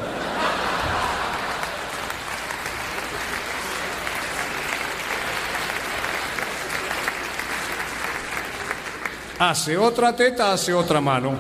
Hace 9.50 9.78
otra 9.78 10.16
teta, 10.16 10.54
hace 10.54 10.74
otra 10.74 11.02
mano. 11.02 11.34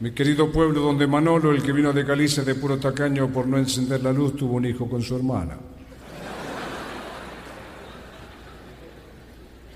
Mi 0.00 0.12
querido 0.12 0.50
pueblo 0.50 0.80
donde 0.80 1.06
Manolo, 1.06 1.52
el 1.52 1.62
que 1.62 1.72
vino 1.72 1.92
de 1.92 2.04
Galicia 2.04 2.42
de 2.42 2.54
puro 2.54 2.78
tacaño 2.78 3.28
por 3.28 3.46
no 3.46 3.58
encender 3.58 4.02
la 4.02 4.14
luz, 4.14 4.34
tuvo 4.34 4.54
un 4.54 4.64
hijo 4.64 4.88
con 4.88 5.02
su 5.02 5.14
hermana. 5.14 5.58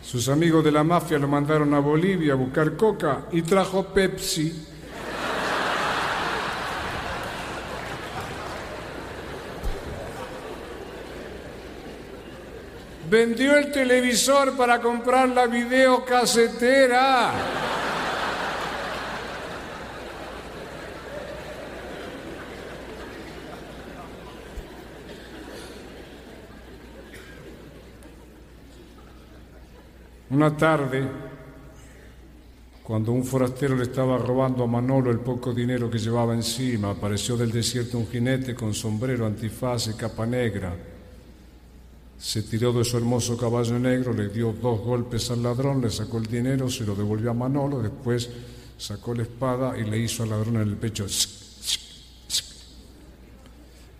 Sus 0.00 0.30
amigos 0.30 0.64
de 0.64 0.72
la 0.72 0.82
mafia 0.82 1.18
lo 1.18 1.28
mandaron 1.28 1.74
a 1.74 1.80
Bolivia 1.80 2.32
a 2.32 2.36
buscar 2.36 2.74
coca 2.74 3.26
y 3.32 3.42
trajo 3.42 3.84
Pepsi. 3.84 4.66
Vendió 13.12 13.58
el 13.58 13.70
televisor 13.70 14.56
para 14.56 14.80
comprar 14.80 15.28
la 15.28 15.46
videocasetera. 15.46 17.30
Una 30.30 30.56
tarde, 30.56 31.06
cuando 32.82 33.12
un 33.12 33.22
forastero 33.24 33.76
le 33.76 33.82
estaba 33.82 34.16
robando 34.16 34.64
a 34.64 34.66
Manolo 34.66 35.10
el 35.10 35.18
poco 35.20 35.52
dinero 35.52 35.90
que 35.90 35.98
llevaba 35.98 36.32
encima, 36.32 36.92
apareció 36.92 37.36
del 37.36 37.52
desierto 37.52 37.98
un 37.98 38.06
jinete 38.06 38.54
con 38.54 38.72
sombrero, 38.72 39.26
antifaz 39.26 39.88
y 39.88 39.92
capa 39.98 40.24
negra 40.24 40.91
se 42.22 42.42
tiró 42.42 42.72
de 42.72 42.84
su 42.84 42.96
hermoso 42.96 43.36
caballo 43.36 43.76
negro, 43.80 44.12
le 44.12 44.28
dio 44.28 44.52
dos 44.52 44.80
golpes 44.80 45.28
al 45.32 45.42
ladrón, 45.42 45.80
le 45.80 45.90
sacó 45.90 46.18
el 46.18 46.26
dinero, 46.26 46.70
se 46.70 46.84
lo 46.84 46.94
devolvió 46.94 47.32
a 47.32 47.34
Manolo, 47.34 47.82
después 47.82 48.30
sacó 48.78 49.12
la 49.12 49.22
espada 49.22 49.76
y 49.76 49.82
le 49.82 49.98
hizo 49.98 50.22
al 50.22 50.30
ladrón 50.30 50.54
en 50.56 50.68
el 50.68 50.76
pecho. 50.76 51.04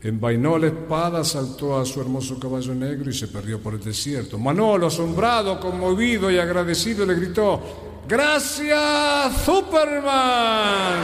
Envainó 0.03 0.57
la 0.57 0.69
espada, 0.69 1.25
saltó 1.25 1.77
a 1.77 1.85
su 1.85 2.01
hermoso 2.01 2.39
caballo 2.39 2.77
negro 2.77 3.11
y 3.11 3.13
se 3.13 3.27
perdió 3.27 3.61
por 3.61 3.75
el 3.75 3.83
desierto. 3.83 4.39
Manolo, 4.39 4.87
asombrado, 4.87 5.59
conmovido 5.59 6.31
y 6.31 6.39
agradecido, 6.39 7.05
le 7.05 7.15
gritó, 7.17 7.61
Gracias, 8.07 9.45
Superman. 9.45 11.03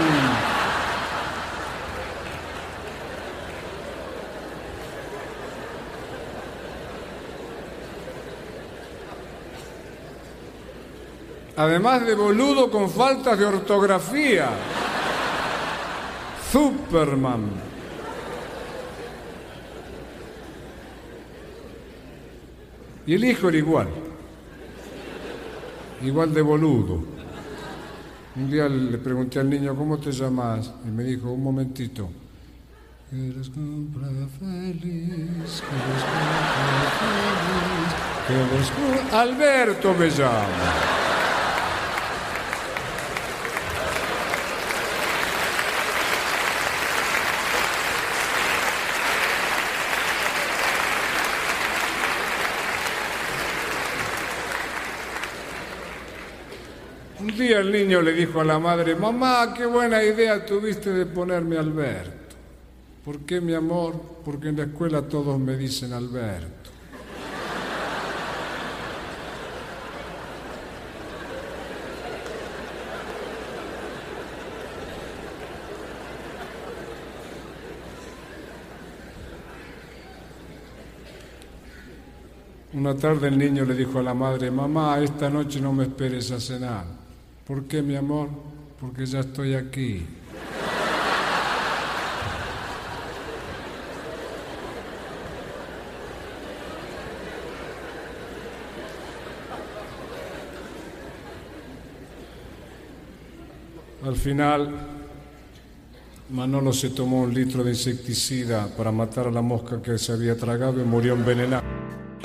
Además 11.58 12.06
de 12.06 12.14
boludo 12.14 12.70
con 12.70 12.88
faltas 12.88 13.36
de 13.36 13.44
ortografía. 13.44 14.48
Superman. 16.52 17.50
Y 23.08 23.14
el 23.14 23.24
hijo 23.24 23.48
era 23.48 23.58
igual. 23.58 23.88
Igual 26.04 26.32
de 26.32 26.42
boludo. 26.42 27.02
Un 28.36 28.48
día 28.48 28.68
le 28.68 28.98
pregunté 28.98 29.40
al 29.40 29.50
niño, 29.50 29.74
¿cómo 29.74 29.98
te 29.98 30.12
llamas? 30.12 30.72
Y 30.86 30.90
me 30.92 31.02
dijo, 31.02 31.32
un 31.32 31.42
momentito. 31.42 32.08
feliz, 34.38 35.62
Alberto 39.12 39.94
me 39.94 40.08
llama. 40.08 40.98
Un 57.20 57.36
día 57.36 57.57
el 57.68 57.86
niño 57.86 58.00
le 58.00 58.12
dijo 58.12 58.40
a 58.40 58.44
la 58.44 58.58
madre, 58.58 58.94
mamá, 58.94 59.52
qué 59.54 59.66
buena 59.66 60.02
idea 60.02 60.44
tuviste 60.44 60.90
de 60.90 61.06
ponerme 61.06 61.58
Alberto. 61.58 62.36
¿Por 63.04 63.20
qué, 63.20 63.40
mi 63.40 63.54
amor? 63.54 63.94
Porque 64.24 64.48
en 64.48 64.56
la 64.56 64.64
escuela 64.64 65.02
todos 65.02 65.38
me 65.38 65.56
dicen 65.56 65.92
Alberto. 65.92 66.70
Una 82.74 82.94
tarde 82.94 83.28
el 83.28 83.38
niño 83.38 83.64
le 83.64 83.74
dijo 83.74 83.98
a 83.98 84.02
la 84.02 84.14
madre, 84.14 84.50
mamá, 84.50 84.98
esta 85.00 85.28
noche 85.28 85.60
no 85.60 85.72
me 85.72 85.84
esperes 85.84 86.30
a 86.30 86.40
cenar. 86.40 86.97
¿Por 87.48 87.64
qué, 87.64 87.80
mi 87.80 87.96
amor? 87.96 88.28
Porque 88.78 89.06
ya 89.06 89.20
estoy 89.20 89.54
aquí. 89.54 90.04
Al 104.04 104.14
final, 104.14 104.74
Manolo 106.28 106.74
se 106.74 106.90
tomó 106.90 107.22
un 107.22 107.32
litro 107.32 107.64
de 107.64 107.70
insecticida 107.70 108.68
para 108.76 108.92
matar 108.92 109.26
a 109.26 109.30
la 109.30 109.40
mosca 109.40 109.80
que 109.80 109.96
se 109.96 110.12
había 110.12 110.36
tragado 110.36 110.82
y 110.82 110.84
murió 110.84 111.14
envenenado. 111.14 111.62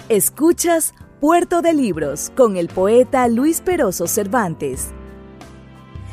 Escuchas 0.09 0.93
Puerto 1.21 1.61
de 1.61 1.73
Libros 1.73 2.29
con 2.35 2.57
el 2.57 2.67
poeta 2.67 3.25
Luis 3.29 3.61
Peroso 3.61 4.07
Cervantes. 4.07 4.93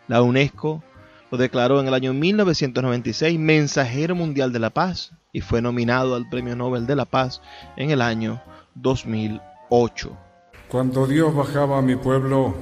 La 0.08 0.24
UNESCO 0.24 0.84
lo 1.30 1.38
declaró 1.38 1.80
en 1.80 1.88
el 1.88 1.94
año 1.94 2.14
1996 2.14 3.40
mensajero 3.40 4.16
mundial 4.16 4.52
de 4.52 4.60
la 4.60 4.72
paz 4.72 5.12
y 5.32 5.42
fue 5.42 5.62
nominado 5.62 6.16
al 6.16 6.28
Premio 6.28 6.56
Nobel 6.56 6.88
de 6.88 6.96
la 6.96 7.06
Paz 7.06 7.42
en 7.78 7.92
el 7.92 8.02
año 8.02 8.42
2008. 8.74 10.18
Cuando 10.68 11.06
Dios 11.06 11.36
bajaba 11.36 11.78
a 11.78 11.82
mi 11.84 11.96
pueblo, 11.96 12.56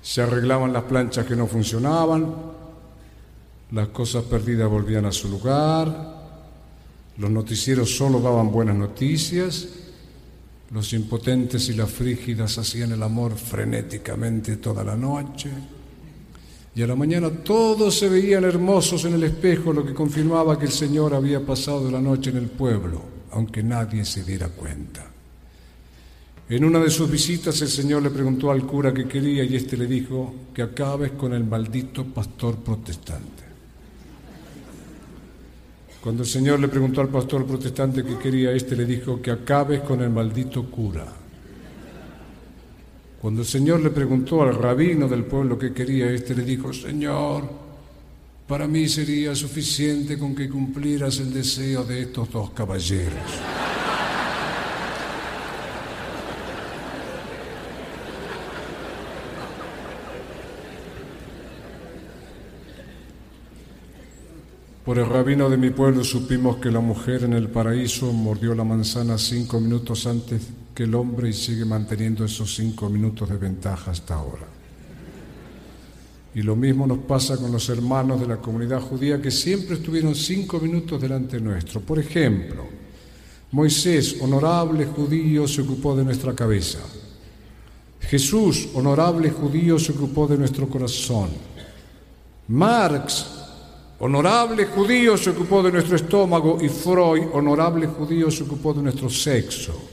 se 0.00 0.22
arreglaban 0.22 0.72
las 0.72 0.82
planchas 0.82 1.26
que 1.26 1.36
no 1.36 1.46
funcionaban, 1.46 2.34
las 3.70 3.88
cosas 3.88 4.24
perdidas 4.24 4.68
volvían 4.68 5.06
a 5.06 5.12
su 5.12 5.28
lugar, 5.28 6.21
los 7.18 7.30
noticieros 7.30 7.96
solo 7.96 8.20
daban 8.20 8.50
buenas 8.50 8.76
noticias, 8.76 9.68
los 10.70 10.92
impotentes 10.94 11.68
y 11.68 11.74
las 11.74 11.90
frígidas 11.90 12.56
hacían 12.56 12.92
el 12.92 13.02
amor 13.02 13.36
frenéticamente 13.36 14.56
toda 14.56 14.82
la 14.82 14.96
noche. 14.96 15.50
Y 16.74 16.80
a 16.80 16.86
la 16.86 16.96
mañana 16.96 17.28
todos 17.28 17.98
se 17.98 18.08
veían 18.08 18.44
hermosos 18.44 19.04
en 19.04 19.14
el 19.14 19.24
espejo, 19.24 19.74
lo 19.74 19.84
que 19.84 19.92
confirmaba 19.92 20.58
que 20.58 20.64
el 20.64 20.72
Señor 20.72 21.14
había 21.14 21.44
pasado 21.44 21.90
la 21.90 22.00
noche 22.00 22.30
en 22.30 22.38
el 22.38 22.48
pueblo, 22.48 23.02
aunque 23.32 23.62
nadie 23.62 24.06
se 24.06 24.24
diera 24.24 24.48
cuenta. 24.48 25.10
En 26.48 26.64
una 26.64 26.78
de 26.78 26.90
sus 26.90 27.10
visitas 27.10 27.60
el 27.60 27.68
Señor 27.68 28.02
le 28.02 28.10
preguntó 28.10 28.50
al 28.50 28.66
cura 28.66 28.92
qué 28.94 29.06
quería 29.06 29.44
y 29.44 29.56
éste 29.56 29.76
le 29.76 29.86
dijo 29.86 30.34
que 30.54 30.62
acabes 30.62 31.12
con 31.12 31.34
el 31.34 31.44
maldito 31.44 32.04
pastor 32.06 32.56
protestante. 32.56 33.51
Cuando 36.02 36.24
el 36.24 36.28
Señor 36.28 36.58
le 36.58 36.66
preguntó 36.66 37.00
al 37.00 37.08
pastor 37.08 37.46
protestante 37.46 38.02
qué 38.02 38.18
quería, 38.18 38.50
este 38.50 38.74
le 38.74 38.84
dijo 38.86 39.22
que 39.22 39.30
acabes 39.30 39.82
con 39.82 40.02
el 40.02 40.10
maldito 40.10 40.68
cura. 40.68 41.06
Cuando 43.20 43.42
el 43.42 43.46
Señor 43.46 43.80
le 43.80 43.90
preguntó 43.90 44.42
al 44.42 44.56
rabino 44.56 45.06
del 45.06 45.24
pueblo 45.24 45.56
qué 45.56 45.72
quería, 45.72 46.10
este 46.10 46.34
le 46.34 46.42
dijo, 46.42 46.72
Señor, 46.72 47.48
para 48.48 48.66
mí 48.66 48.88
sería 48.88 49.32
suficiente 49.36 50.18
con 50.18 50.34
que 50.34 50.48
cumplieras 50.48 51.20
el 51.20 51.32
deseo 51.32 51.84
de 51.84 52.02
estos 52.02 52.28
dos 52.32 52.50
caballeros. 52.50 53.22
Por 64.84 64.98
el 64.98 65.06
rabino 65.06 65.48
de 65.48 65.56
mi 65.56 65.70
pueblo 65.70 66.02
supimos 66.02 66.56
que 66.56 66.68
la 66.68 66.80
mujer 66.80 67.22
en 67.22 67.34
el 67.34 67.48
paraíso 67.48 68.12
mordió 68.12 68.52
la 68.52 68.64
manzana 68.64 69.16
cinco 69.16 69.60
minutos 69.60 70.08
antes 70.08 70.42
que 70.74 70.82
el 70.82 70.94
hombre 70.96 71.28
y 71.28 71.32
sigue 71.32 71.64
manteniendo 71.64 72.24
esos 72.24 72.52
cinco 72.52 72.88
minutos 72.88 73.28
de 73.28 73.36
ventaja 73.36 73.92
hasta 73.92 74.14
ahora. 74.14 74.46
Y 76.34 76.42
lo 76.42 76.56
mismo 76.56 76.84
nos 76.84 76.98
pasa 76.98 77.36
con 77.36 77.52
los 77.52 77.68
hermanos 77.68 78.18
de 78.20 78.26
la 78.26 78.38
comunidad 78.38 78.80
judía 78.80 79.22
que 79.22 79.30
siempre 79.30 79.76
estuvieron 79.76 80.16
cinco 80.16 80.58
minutos 80.58 81.00
delante 81.00 81.40
nuestro. 81.40 81.80
Por 81.80 82.00
ejemplo, 82.00 82.66
Moisés, 83.52 84.16
honorable 84.20 84.86
judío, 84.86 85.46
se 85.46 85.60
ocupó 85.60 85.94
de 85.94 86.04
nuestra 86.04 86.34
cabeza. 86.34 86.80
Jesús, 88.00 88.70
honorable 88.74 89.30
judío, 89.30 89.78
se 89.78 89.92
ocupó 89.92 90.26
de 90.26 90.38
nuestro 90.38 90.68
corazón. 90.68 91.30
Marx, 92.48 93.41
honorable 94.02 94.66
judío, 94.66 95.16
se 95.16 95.30
ocupó 95.30 95.62
de 95.62 95.70
nuestro 95.70 95.94
estómago 95.94 96.58
y 96.60 96.68
Freud, 96.68 97.28
honorable 97.32 97.86
judío, 97.86 98.30
se 98.32 98.42
ocupó 98.42 98.74
de 98.74 98.82
nuestro 98.82 99.08
sexo. 99.08 99.90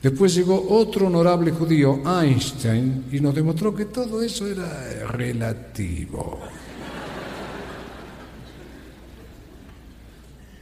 Después 0.00 0.34
llegó 0.36 0.66
otro 0.68 1.08
honorable 1.08 1.50
judío, 1.50 2.00
Einstein, 2.06 3.06
y 3.10 3.18
nos 3.18 3.34
demostró 3.34 3.74
que 3.74 3.86
todo 3.86 4.22
eso 4.22 4.46
era 4.46 5.06
relativo. 5.08 6.38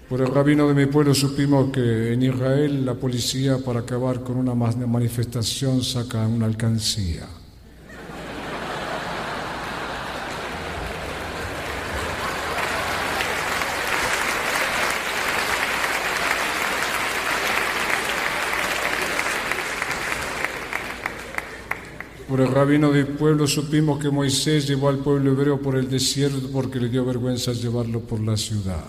Por 0.09 0.23
el 0.23 0.29
rabino 0.29 0.67
de 0.69 0.75
mi 0.75 0.87
pueblo 0.87 1.15
supimos 1.15 1.71
que 1.71 2.15
en 2.15 2.23
Israel 2.23 2.87
la 2.87 2.95
policía 2.95 3.59
para 3.59 3.81
acabar 3.81 4.23
con 4.23 4.37
una 4.37 4.55
manifestación 4.55 5.83
saca 5.83 6.27
una 6.27 6.47
alcancía. 6.47 7.42
Por 22.33 22.41
el 22.41 22.49
rabino 22.49 22.91
del 22.91 23.09
pueblo 23.09 23.47
supimos 23.47 23.99
que 23.99 24.09
Moisés 24.09 24.67
llevó 24.67 24.89
al 24.89 25.01
pueblo 25.01 25.33
hebreo 25.33 25.61
por 25.61 25.77
el 25.77 25.91
desierto 25.91 26.49
porque 26.51 26.81
le 26.81 26.89
dio 26.89 27.05
vergüenza 27.05 27.53
llevarlo 27.53 28.01
por 28.01 28.21
la 28.21 28.39
ciudad. 28.39 28.83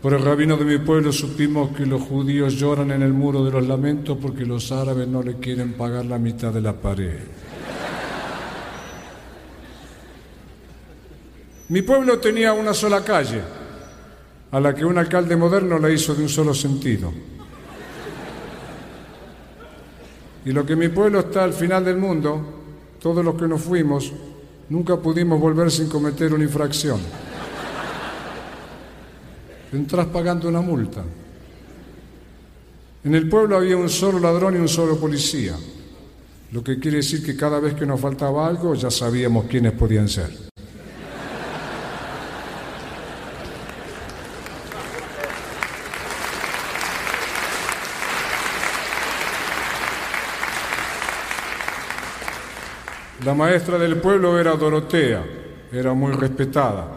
Por 0.00 0.14
el 0.14 0.22
rabino 0.22 0.56
de 0.56 0.64
mi 0.64 0.78
pueblo 0.78 1.12
supimos 1.12 1.76
que 1.76 1.84
los 1.84 2.00
judíos 2.00 2.54
lloran 2.54 2.90
en 2.90 3.02
el 3.02 3.12
muro 3.12 3.44
de 3.44 3.50
los 3.50 3.68
lamentos 3.68 4.16
porque 4.18 4.46
los 4.46 4.72
árabes 4.72 5.06
no 5.06 5.22
le 5.22 5.34
quieren 5.34 5.74
pagar 5.74 6.06
la 6.06 6.18
mitad 6.18 6.54
de 6.54 6.62
la 6.62 6.72
pared. 6.72 7.18
Mi 11.68 11.82
pueblo 11.82 12.18
tenía 12.18 12.54
una 12.54 12.72
sola 12.72 13.04
calle, 13.04 13.42
a 14.52 14.58
la 14.58 14.74
que 14.74 14.86
un 14.86 14.96
alcalde 14.96 15.36
moderno 15.36 15.78
la 15.78 15.90
hizo 15.90 16.14
de 16.14 16.22
un 16.22 16.30
solo 16.30 16.54
sentido. 16.54 17.12
Y 20.48 20.52
lo 20.52 20.64
que 20.64 20.74
mi 20.74 20.88
pueblo 20.88 21.20
está 21.20 21.44
al 21.44 21.52
final 21.52 21.84
del 21.84 21.98
mundo, 21.98 22.40
todos 23.02 23.22
los 23.22 23.34
que 23.34 23.46
nos 23.46 23.60
fuimos, 23.60 24.10
nunca 24.70 24.96
pudimos 24.96 25.38
volver 25.38 25.70
sin 25.70 25.88
cometer 25.88 26.32
una 26.32 26.44
infracción 26.44 26.98
entras 29.72 30.06
pagando 30.06 30.48
una 30.48 30.60
multa. 30.60 31.04
En 33.04 33.14
el 33.14 33.28
pueblo 33.28 33.56
había 33.56 33.76
un 33.76 33.88
solo 33.88 34.18
ladrón 34.18 34.56
y 34.56 34.58
un 34.58 34.68
solo 34.68 34.98
policía, 34.98 35.56
lo 36.52 36.64
que 36.64 36.78
quiere 36.78 36.98
decir 36.98 37.24
que 37.24 37.36
cada 37.36 37.60
vez 37.60 37.74
que 37.74 37.86
nos 37.86 38.00
faltaba 38.00 38.46
algo 38.46 38.74
ya 38.74 38.90
sabíamos 38.90 39.46
quiénes 39.46 39.72
podían 39.72 40.08
ser. 40.08 40.48
La 53.28 53.34
maestra 53.34 53.76
del 53.76 53.98
pueblo 53.98 54.40
era 54.40 54.56
Dorotea, 54.56 55.22
era 55.70 55.92
muy 55.92 56.12
respetada. 56.12 56.88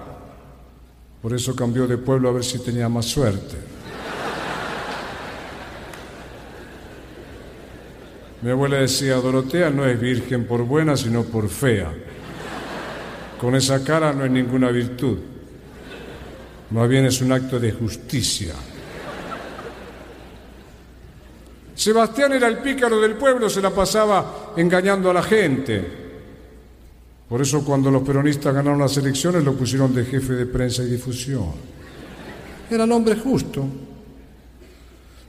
Por 1.21 1.33
eso 1.33 1.53
cambió 1.53 1.85
de 1.85 1.97
pueblo 1.97 2.29
a 2.29 2.31
ver 2.31 2.45
si 2.45 2.59
tenía 2.59 2.87
más 2.87 3.05
suerte. 3.05 3.57
Mi 8.41 8.49
abuela 8.49 8.77
decía, 8.77 9.15
Dorotea 9.15 9.71
no 9.71 9.85
es 9.85 9.99
virgen 9.99 10.45
por 10.45 10.63
buena, 10.63 10.95
sino 10.95 11.23
por 11.23 11.49
fea. 11.49 11.91
Con 13.37 13.53
esa 13.55 13.83
cara 13.83 14.13
no 14.13 14.23
es 14.23 14.31
ninguna 14.31 14.69
virtud. 14.69 15.17
Más 16.69 16.87
bien 16.87 17.07
es 17.07 17.19
un 17.19 17.33
acto 17.33 17.59
de 17.59 17.73
justicia. 17.73 18.53
Sebastián 21.75 22.31
era 22.31 22.47
el 22.47 22.59
pícaro 22.59 23.01
del 23.01 23.15
pueblo, 23.15 23.49
se 23.49 23.61
la 23.61 23.71
pasaba 23.71 24.53
engañando 24.55 25.09
a 25.09 25.13
la 25.13 25.23
gente. 25.23 26.00
Por 27.31 27.41
eso 27.41 27.63
cuando 27.63 27.89
los 27.89 28.03
peronistas 28.03 28.53
ganaron 28.53 28.77
las 28.77 28.97
elecciones 28.97 29.41
lo 29.41 29.53
pusieron 29.53 29.95
de 29.95 30.03
jefe 30.03 30.33
de 30.33 30.45
prensa 30.45 30.83
y 30.83 30.87
difusión. 30.87 31.45
Era 32.69 32.83
el 32.83 32.91
hombre 32.91 33.15
justo. 33.15 33.65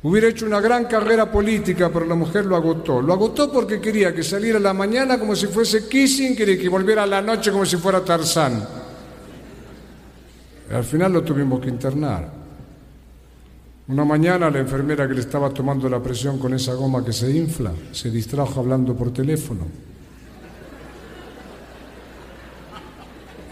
Hubiera 0.02 0.26
hecho 0.26 0.46
una 0.46 0.60
gran 0.60 0.86
carrera 0.86 1.30
política, 1.30 1.92
pero 1.92 2.04
la 2.04 2.16
mujer 2.16 2.44
lo 2.44 2.56
agotó. 2.56 3.00
Lo 3.00 3.12
agotó 3.12 3.52
porque 3.52 3.80
quería 3.80 4.12
que 4.12 4.24
saliera 4.24 4.58
a 4.58 4.60
la 4.60 4.74
mañana 4.74 5.16
como 5.16 5.36
si 5.36 5.46
fuese 5.46 5.86
Kissinger 5.88 6.48
y 6.48 6.58
que 6.58 6.68
volviera 6.68 7.04
a 7.04 7.06
la 7.06 7.22
noche 7.22 7.52
como 7.52 7.64
si 7.64 7.76
fuera 7.76 8.04
Tarzán. 8.04 8.66
al 10.74 10.82
final 10.82 11.12
lo 11.12 11.22
tuvimos 11.22 11.60
que 11.60 11.68
internar. 11.68 12.32
Una 13.86 14.04
mañana 14.04 14.50
la 14.50 14.58
enfermera 14.58 15.06
que 15.06 15.14
le 15.14 15.20
estaba 15.20 15.50
tomando 15.50 15.88
la 15.88 16.02
presión 16.02 16.40
con 16.40 16.52
esa 16.52 16.74
goma 16.74 17.04
que 17.04 17.12
se 17.12 17.30
infla 17.30 17.70
se 17.92 18.10
distrajo 18.10 18.58
hablando 18.58 18.92
por 18.96 19.12
teléfono. 19.12 19.91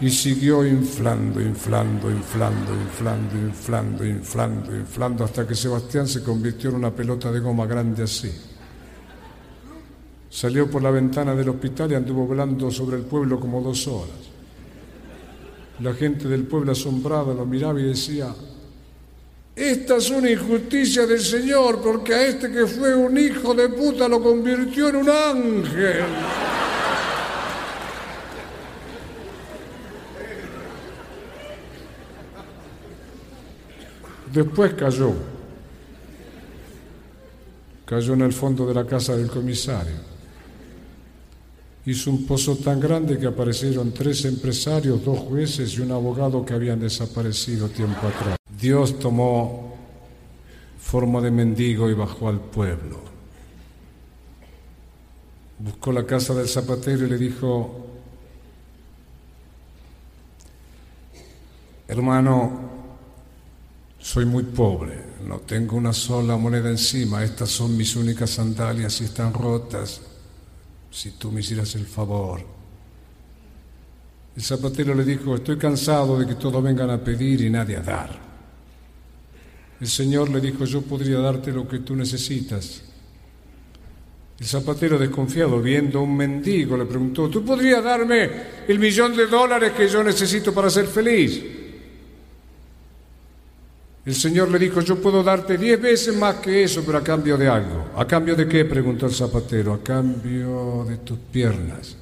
Y 0.01 0.09
siguió 0.09 0.65
inflando, 0.65 1.39
inflando, 1.39 2.09
inflando, 2.09 2.73
inflando, 2.73 3.37
inflando, 3.37 4.03
inflando, 4.03 4.75
inflando, 4.75 5.23
hasta 5.23 5.47
que 5.47 5.53
Sebastián 5.53 6.07
se 6.07 6.23
convirtió 6.23 6.71
en 6.71 6.77
una 6.77 6.89
pelota 6.89 7.31
de 7.31 7.39
goma 7.39 7.67
grande 7.67 8.03
así. 8.03 8.31
Salió 10.27 10.69
por 10.71 10.81
la 10.81 10.89
ventana 10.89 11.35
del 11.35 11.49
hospital 11.49 11.91
y 11.91 11.95
anduvo 11.95 12.25
volando 12.25 12.71
sobre 12.71 12.97
el 12.97 13.03
pueblo 13.03 13.39
como 13.39 13.61
dos 13.61 13.87
horas. 13.87 14.15
La 15.81 15.93
gente 15.93 16.27
del 16.27 16.45
pueblo 16.45 16.71
asombrada 16.71 17.35
lo 17.35 17.45
miraba 17.45 17.79
y 17.79 17.83
decía, 17.83 18.33
esta 19.55 19.97
es 19.97 20.09
una 20.09 20.31
injusticia 20.31 21.05
del 21.05 21.19
Señor, 21.19 21.79
porque 21.79 22.15
a 22.15 22.25
este 22.25 22.51
que 22.51 22.65
fue 22.65 22.95
un 22.95 23.15
hijo 23.19 23.53
de 23.53 23.69
puta 23.69 24.07
lo 24.07 24.23
convirtió 24.23 24.89
en 24.89 24.95
un 24.95 25.09
ángel. 25.09 26.05
Después 34.31 34.73
cayó. 34.73 35.13
Cayó 37.85 38.13
en 38.13 38.21
el 38.21 38.33
fondo 38.33 38.65
de 38.65 38.73
la 38.73 38.85
casa 38.85 39.17
del 39.17 39.29
comisario. 39.29 40.11
Hizo 41.85 42.11
un 42.11 42.25
pozo 42.25 42.55
tan 42.55 42.79
grande 42.79 43.17
que 43.17 43.25
aparecieron 43.25 43.91
tres 43.91 44.23
empresarios, 44.25 45.03
dos 45.03 45.19
jueces 45.19 45.73
y 45.73 45.81
un 45.81 45.91
abogado 45.91 46.45
que 46.45 46.53
habían 46.53 46.79
desaparecido 46.79 47.67
tiempo 47.69 48.07
atrás. 48.07 48.37
Dios 48.59 48.99
tomó 48.99 49.75
forma 50.79 51.19
de 51.21 51.31
mendigo 51.31 51.89
y 51.89 51.93
bajó 51.93 52.29
al 52.29 52.39
pueblo. 52.39 52.99
Buscó 55.59 55.91
la 55.91 56.05
casa 56.05 56.33
del 56.33 56.47
zapatero 56.47 57.05
y 57.05 57.09
le 57.09 57.17
dijo, 57.17 57.87
hermano, 61.87 62.70
soy 64.01 64.25
muy 64.25 64.43
pobre, 64.43 64.99
no 65.27 65.39
tengo 65.39 65.77
una 65.77 65.93
sola 65.93 66.35
moneda 66.35 66.69
encima, 66.69 67.23
estas 67.23 67.49
son 67.49 67.77
mis 67.77 67.95
únicas 67.95 68.31
sandalias 68.31 68.99
y 69.01 69.05
están 69.05 69.31
rotas. 69.33 70.01
Si 70.89 71.11
tú 71.11 71.31
me 71.31 71.39
hicieras 71.39 71.75
el 71.75 71.85
favor. 71.85 72.41
El 74.35 74.41
zapatero 74.41 74.95
le 74.95 75.05
dijo, 75.05 75.35
estoy 75.35 75.57
cansado 75.57 76.19
de 76.19 76.25
que 76.25 76.35
todos 76.35 76.61
vengan 76.63 76.89
a 76.89 76.97
pedir 76.97 77.41
y 77.41 77.49
nadie 77.49 77.77
a 77.77 77.81
dar. 77.81 78.19
El 79.79 79.87
Señor 79.87 80.29
le 80.29 80.41
dijo, 80.41 80.65
yo 80.65 80.81
podría 80.81 81.19
darte 81.19 81.51
lo 81.51 81.67
que 81.67 81.79
tú 81.79 81.95
necesitas. 81.95 82.81
El 84.39 84.45
zapatero 84.45 84.97
desconfiado, 84.97 85.61
viendo 85.61 85.99
a 85.99 86.01
un 86.01 86.17
mendigo, 86.17 86.75
le 86.75 86.85
preguntó, 86.85 87.29
¿tú 87.29 87.45
podrías 87.45 87.83
darme 87.83 88.29
el 88.67 88.79
millón 88.79 89.15
de 89.15 89.27
dólares 89.27 89.73
que 89.73 89.87
yo 89.87 90.03
necesito 90.03 90.53
para 90.53 90.69
ser 90.69 90.87
feliz? 90.87 91.60
El 94.03 94.15
Señor 94.15 94.49
le 94.49 94.57
dijo, 94.57 94.81
yo 94.81 94.99
puedo 94.99 95.21
darte 95.21 95.57
diez 95.57 95.79
veces 95.79 96.15
más 96.15 96.35
que 96.37 96.63
eso, 96.63 96.83
pero 96.83 96.97
a 96.97 97.03
cambio 97.03 97.37
de 97.37 97.47
algo. 97.47 97.91
¿A 97.95 98.05
cambio 98.07 98.35
de 98.35 98.47
qué? 98.47 98.65
preguntó 98.65 99.05
el 99.05 99.13
zapatero. 99.13 99.73
A 99.73 99.83
cambio 99.83 100.85
de 100.87 100.97
tus 100.97 101.19
piernas. 101.19 101.97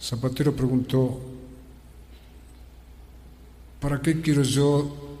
Zapatero 0.00 0.54
preguntó, 0.54 1.20
¿para 3.80 4.00
qué 4.00 4.20
quiero 4.20 4.42
yo 4.42 5.18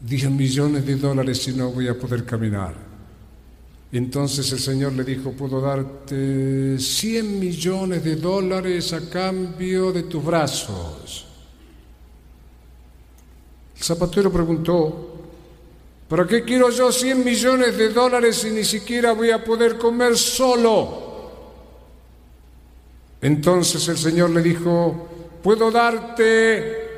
10 0.00 0.30
millones 0.30 0.84
de 0.84 0.96
dólares 0.96 1.42
si 1.42 1.52
no 1.52 1.70
voy 1.70 1.88
a 1.88 1.98
poder 1.98 2.24
caminar? 2.24 2.87
Entonces 3.90 4.52
el 4.52 4.58
Señor 4.58 4.92
le 4.92 5.02
dijo, 5.02 5.32
puedo 5.32 5.60
darte 5.60 6.78
100 6.78 7.38
millones 7.38 8.04
de 8.04 8.16
dólares 8.16 8.92
a 8.92 9.08
cambio 9.08 9.92
de 9.92 10.02
tus 10.02 10.22
brazos. 10.22 11.26
El 13.74 13.82
zapatero 13.82 14.30
preguntó, 14.30 15.14
¿para 16.06 16.26
qué 16.26 16.42
quiero 16.42 16.68
yo 16.70 16.92
100 16.92 17.24
millones 17.24 17.78
de 17.78 17.88
dólares 17.88 18.36
si 18.36 18.50
ni 18.50 18.64
siquiera 18.64 19.12
voy 19.12 19.30
a 19.30 19.42
poder 19.42 19.78
comer 19.78 20.18
solo? 20.18 21.06
Entonces 23.22 23.88
el 23.88 23.96
Señor 23.96 24.30
le 24.30 24.42
dijo, 24.42 25.08
puedo 25.42 25.70
darte 25.70 26.88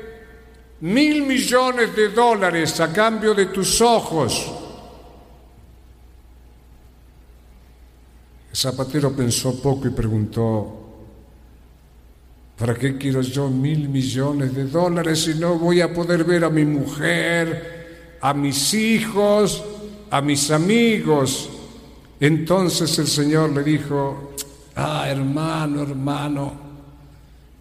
mil 0.81 1.21
millones 1.23 1.95
de 1.95 2.09
dólares 2.09 2.81
a 2.81 2.91
cambio 2.91 3.33
de 3.33 3.45
tus 3.45 3.79
ojos. 3.79 4.60
El 8.51 8.57
zapatero 8.57 9.11
pensó 9.13 9.61
poco 9.61 9.87
y 9.87 9.91
preguntó, 9.91 10.79
¿para 12.57 12.75
qué 12.75 12.97
quiero 12.97 13.21
yo 13.21 13.49
mil 13.49 13.89
millones 13.89 14.53
de 14.53 14.65
dólares 14.65 15.23
si 15.23 15.35
no 15.35 15.57
voy 15.57 15.81
a 15.81 15.93
poder 15.93 16.23
ver 16.23 16.43
a 16.43 16.49
mi 16.49 16.65
mujer, 16.65 18.17
a 18.21 18.33
mis 18.33 18.73
hijos, 18.73 19.63
a 20.09 20.21
mis 20.21 20.51
amigos? 20.51 21.49
Entonces 22.19 22.99
el 22.99 23.07
Señor 23.07 23.51
le 23.51 23.63
dijo, 23.63 24.31
Ah, 24.75 25.05
hermano, 25.09 25.83
hermano, 25.83 26.53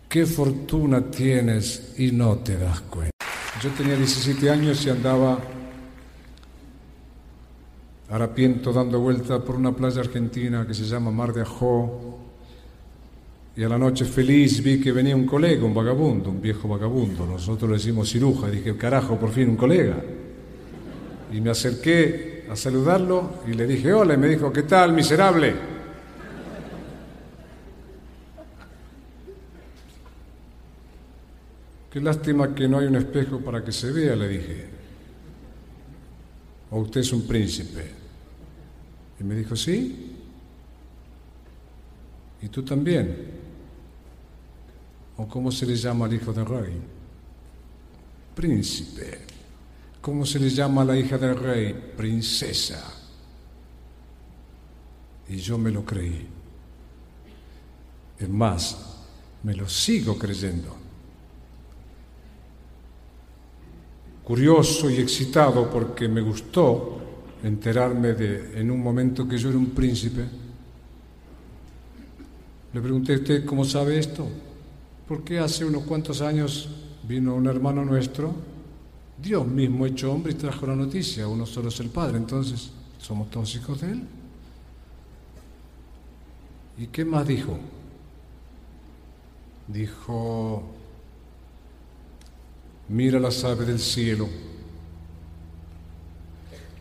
qué 0.09 0.24
fortuna 0.26 1.01
tienes 1.11 1.95
y 1.99 2.12
no 2.12 2.36
te 2.36 2.57
das 2.57 2.80
cuenta. 2.82 3.11
Yo 3.62 3.70
tenía 3.70 3.97
17 3.97 4.49
años 4.49 4.84
y 4.86 4.91
andaba 4.91 5.38
harapiento 8.11 8.72
dando 8.72 8.98
vuelta 8.98 9.38
por 9.42 9.54
una 9.54 9.72
playa 9.72 10.00
argentina 10.00 10.66
que 10.66 10.74
se 10.74 10.84
llama 10.84 11.11
Mar 11.11 11.32
de 11.32 11.42
Ajó. 11.42 12.18
Y 13.56 13.62
a 13.62 13.68
la 13.68 13.78
noche 13.78 14.04
feliz 14.04 14.62
vi 14.62 14.80
que 14.80 14.90
venía 14.90 15.14
un 15.14 15.26
colega, 15.26 15.64
un 15.64 15.74
vagabundo, 15.74 16.30
un 16.30 16.40
viejo 16.40 16.68
vagabundo. 16.68 17.24
Nosotros 17.24 17.70
le 17.70 17.76
decimos 17.76 18.11
ciruja. 18.11 18.48
Dije, 18.48 18.76
carajo, 18.76 19.16
por 19.16 19.30
fin 19.30 19.48
un 19.48 19.56
colega. 19.56 20.02
Y 21.32 21.40
me 21.40 21.50
acerqué 21.50 22.46
a 22.50 22.56
saludarlo 22.56 23.42
y 23.46 23.52
le 23.54 23.66
dije, 23.66 23.92
hola. 23.92 24.14
Y 24.14 24.16
me 24.16 24.28
dijo, 24.28 24.52
¿qué 24.52 24.64
tal, 24.64 24.92
miserable? 24.92 25.54
Qué 31.92 32.00
lástima 32.00 32.54
que 32.54 32.68
no 32.68 32.78
hay 32.78 32.86
un 32.86 32.96
espejo 32.96 33.40
para 33.40 33.62
que 33.64 33.72
se 33.72 33.92
vea, 33.92 34.16
le 34.16 34.28
dije. 34.28 34.64
¿O 36.70 36.80
usted 36.80 37.00
es 37.00 37.12
un 37.12 37.26
príncipe? 37.26 37.99
Y 39.21 39.25
me 39.25 39.35
dijo, 39.35 39.55
sí. 39.55 40.16
¿Y 42.43 42.49
tú 42.49 42.64
también? 42.64 43.31
¿O 45.18 45.29
cómo 45.29 45.53
se 45.53 45.66
le 45.66 45.77
llama 45.77 46.07
al 46.07 46.14
hijo 46.14 46.33
del 46.33 46.47
rey? 46.47 46.73
Príncipe. 48.35 49.18
¿Cómo 50.01 50.25
se 50.25 50.39
le 50.39 50.49
llama 50.49 50.83
a 50.83 50.87
la 50.87 50.97
hija 50.99 51.18
del 51.18 51.37
rey? 51.37 51.93
Princesa. 51.97 52.83
Y 55.29 55.37
yo 55.37 55.59
me 55.59 55.71
lo 55.71 55.85
creí. 55.85 56.27
Es 58.18 58.29
más, 58.29 58.97
me 59.43 59.55
lo 59.55 59.68
sigo 59.68 60.18
creyendo. 60.18 60.81
curioso 64.31 64.89
y 64.89 65.01
excitado 65.01 65.68
porque 65.68 66.07
me 66.07 66.21
gustó 66.21 66.99
enterarme 67.43 68.12
de, 68.14 68.61
en 68.61 68.70
un 68.70 68.80
momento 68.80 69.26
que 69.28 69.38
yo 69.38 69.49
era 69.49 69.59
un 69.59 69.70
príncipe. 69.70 70.24
Le 72.72 72.80
pregunté 72.80 73.14
a 73.14 73.16
usted 73.16 73.45
cómo 73.45 73.64
sabe 73.64 73.99
esto, 73.99 74.28
porque 75.09 75.38
hace 75.38 75.64
unos 75.64 75.84
cuantos 75.84 76.20
años 76.20 76.68
vino 77.07 77.34
un 77.34 77.47
hermano 77.47 77.84
nuestro, 77.84 78.34
Dios 79.20 79.47
mismo 79.47 79.86
hecho 79.86 80.12
hombre 80.12 80.32
y 80.32 80.36
trajo 80.36 80.66
la 80.66 80.76
noticia, 80.76 81.26
uno 81.26 81.47
solo 81.47 81.68
es 81.68 81.80
el 81.80 81.88
Padre, 81.88 82.16
entonces 82.16 82.70
somos 82.99 83.30
todos 83.30 83.55
hijos 83.57 83.80
de 83.80 83.93
Él. 83.93 84.03
¿Y 86.78 86.86
qué 86.86 87.05
más 87.05 87.26
dijo? 87.26 87.59
Dijo, 89.66 90.64
Mira 92.91 93.20
las 93.20 93.45
aves 93.45 93.68
del 93.68 93.78
cielo. 93.78 94.28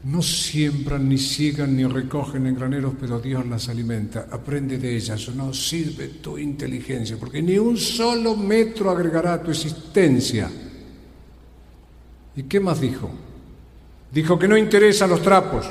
No 0.01 0.21
siembran, 0.21 1.09
ni 1.09 1.17
ciegan, 1.17 1.75
ni 1.75 1.85
recogen 1.85 2.47
en 2.47 2.55
graneros, 2.55 2.93
pero 2.99 3.19
Dios 3.19 3.45
las 3.45 3.67
alimenta. 3.67 4.27
Aprende 4.31 4.77
de 4.77 4.95
ellas, 4.95 5.29
no 5.35 5.53
sirve 5.53 6.07
tu 6.21 6.37
inteligencia, 6.37 7.17
porque 7.17 7.41
ni 7.41 7.57
un 7.57 7.75
solo 7.75 8.35
metro 8.35 8.89
agregará 8.89 9.43
tu 9.43 9.51
existencia. 9.51 10.49
¿Y 12.35 12.43
qué 12.43 12.59
más 12.61 12.79
dijo? 12.79 13.11
Dijo 14.11 14.39
que 14.39 14.47
no 14.47 14.57
interesan 14.57 15.09
los 15.09 15.21
trapos. 15.21 15.69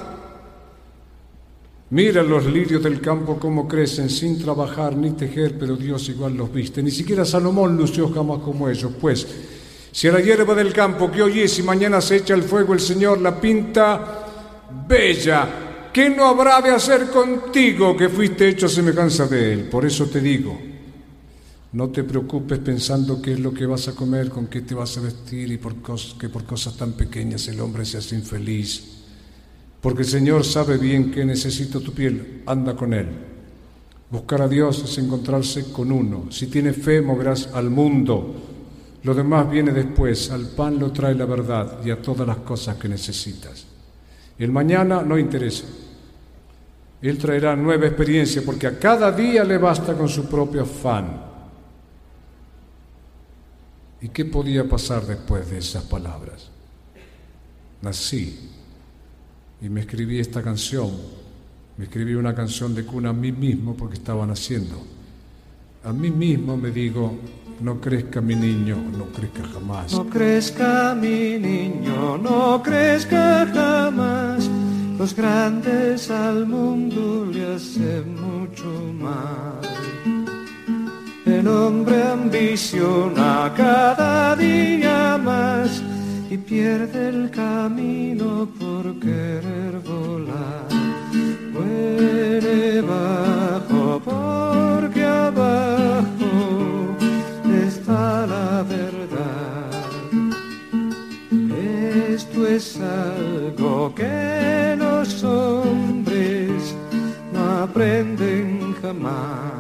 Mira 1.91 2.23
los 2.23 2.45
lirios 2.45 2.83
del 2.83 3.01
campo 3.01 3.39
cómo 3.39 3.67
crecen 3.67 4.11
sin 4.11 4.39
trabajar 4.39 4.95
ni 4.95 5.13
tejer, 5.13 5.57
pero 5.59 5.75
Dios 5.75 6.07
igual 6.11 6.35
los 6.37 6.53
viste. 6.53 6.83
Ni 6.83 6.91
siquiera 6.91 7.25
Salomón 7.25 7.79
lució 7.79 8.11
jamás 8.11 8.41
como 8.41 8.69
ellos, 8.69 8.93
pues 9.01 9.27
si 9.91 10.09
a 10.09 10.13
la 10.13 10.21
hierba 10.21 10.55
del 10.55 10.73
campo 10.73 11.11
que 11.11 11.23
hoy 11.23 11.41
es 11.41 11.59
y 11.59 11.63
mañana 11.63 12.01
se 12.01 12.17
echa 12.17 12.35
el 12.35 12.43
fuego 12.43 12.75
el 12.75 12.81
Señor 12.81 13.21
la 13.21 13.41
pinta 13.41 14.27
bella, 14.87 15.91
¿qué 15.93 16.11
no 16.11 16.27
habrá 16.27 16.61
de 16.61 16.71
hacer 16.71 17.11
contigo 17.11 17.97
que 17.97 18.09
fuiste 18.09 18.49
hecho 18.49 18.67
a 18.67 18.69
semejanza 18.69 19.27
de 19.27 19.53
Él? 19.53 19.69
Por 19.69 19.87
eso 19.87 20.07
te 20.07 20.21
digo, 20.21 20.59
no 21.73 21.91
te 21.91 22.05
preocupes 22.05 22.59
pensando 22.61 23.21
qué 23.21 23.33
es 23.33 23.41
lo 23.41 23.53
que 23.53 23.67
vas 23.67 23.89
a 23.89 23.95
comer, 23.95 24.31
con 24.31 24.47
qué 24.47 24.63
te 24.63 24.75
vas 24.75 24.97
a 24.97 25.03
vestir 25.03 25.53
y 25.53 25.59
por 25.59 25.75
que 26.19 26.29
por 26.29 26.45
cosas 26.45 26.77
tan 26.77 26.93
pequeñas 26.93 27.47
el 27.49 27.61
hombre 27.61 27.85
se 27.85 27.99
hace 27.99 28.15
infeliz. 28.15 28.99
Porque 29.81 30.03
el 30.03 30.09
Señor 30.09 30.45
sabe 30.45 30.77
bien 30.77 31.11
que 31.11 31.25
necesita 31.25 31.79
tu 31.79 31.93
piel, 31.93 32.43
anda 32.47 32.75
con 32.75 32.95
Él. 32.95 33.07
Buscar 34.11 34.41
a 34.41 34.49
Dios 34.49 34.83
es 34.83 34.99
encontrarse 34.99 35.71
con 35.71 35.93
uno. 35.93 36.27
Si 36.31 36.47
tienes 36.47 36.77
fe, 36.77 37.03
moverás 37.03 37.51
al 37.53 37.69
mundo. 37.69 38.48
Lo 39.03 39.15
demás 39.15 39.51
viene 39.51 39.73
después, 39.73 40.31
al 40.31 40.47
pan 40.49 40.79
lo 40.79 40.91
trae 40.91 41.15
la 41.15 41.25
verdad 41.25 41.79
y 41.85 41.91
a 41.91 42.03
todas 42.03 42.27
las 42.27 42.39
cosas 42.39 42.77
que 42.77 42.89
necesitas. 42.89 43.65
El 44.39 44.51
mañana 44.51 45.03
no 45.03 45.19
interesa. 45.19 45.65
Él 47.01 47.17
traerá 47.17 47.55
nueva 47.55 47.87
experiencia 47.87 48.43
porque 48.45 48.67
a 48.67 48.79
cada 48.79 49.13
día 49.13 49.45
le 49.45 49.59
basta 49.59 49.95
con 49.95 50.09
su 50.09 50.29
propio 50.29 50.63
afán. 50.63 51.29
¿Y 54.01 54.09
qué 54.09 54.25
podía 54.25 54.69
pasar 54.69 55.07
después 55.07 55.49
de 55.51 55.59
esas 55.59 55.85
palabras? 55.85 56.51
Nací 57.83 58.51
y 59.61 59.69
me 59.69 59.81
escribí 59.81 60.19
esta 60.19 60.43
canción. 60.43 60.91
Me 61.77 61.85
escribí 61.85 62.15
una 62.15 62.35
canción 62.35 62.75
de 62.75 62.85
cuna 62.85 63.11
a 63.11 63.13
mí 63.13 63.31
mismo 63.31 63.77
porque 63.77 63.95
estaba 63.95 64.27
naciendo. 64.27 64.83
A 65.85 65.93
mí 65.93 66.11
mismo 66.11 66.57
me 66.57 66.71
digo, 66.71 67.17
no 67.61 67.81
crezca 67.81 68.21
mi 68.21 68.35
niño, 68.35 68.77
no 68.97 69.07
crezca 69.07 69.43
jamás. 69.53 69.93
No 69.93 70.07
crezca 70.07 70.95
mi 70.95 71.39
niño, 71.39 72.19
no 72.19 72.63
crezca 72.63 73.47
jamás. 73.53 74.49
Los 74.99 75.15
grandes 75.15 76.11
al 76.11 76.47
mundo 76.47 77.27
le 77.33 77.55
hacen 77.55 78.15
mucho 78.15 78.69
mal. 79.01 79.61
El 81.25 81.47
hombre 81.47 82.03
ambiciona 82.03 83.53
cada 83.57 84.35
día 84.37 85.19
más 85.23 85.83
y 86.31 86.37
pierde 86.39 87.09
el 87.09 87.31
camino 87.31 88.49
por 88.59 88.99
querer 88.99 89.79
volar. 89.85 90.69
Muere 91.53 92.81
bajo 92.83 94.01
porque 94.05 95.05
abajo 95.05 96.18
que 103.95 104.77
los 104.79 105.23
hombres 105.25 106.75
no 107.33 107.63
aprenden 107.63 108.75
jamás. 108.81 109.58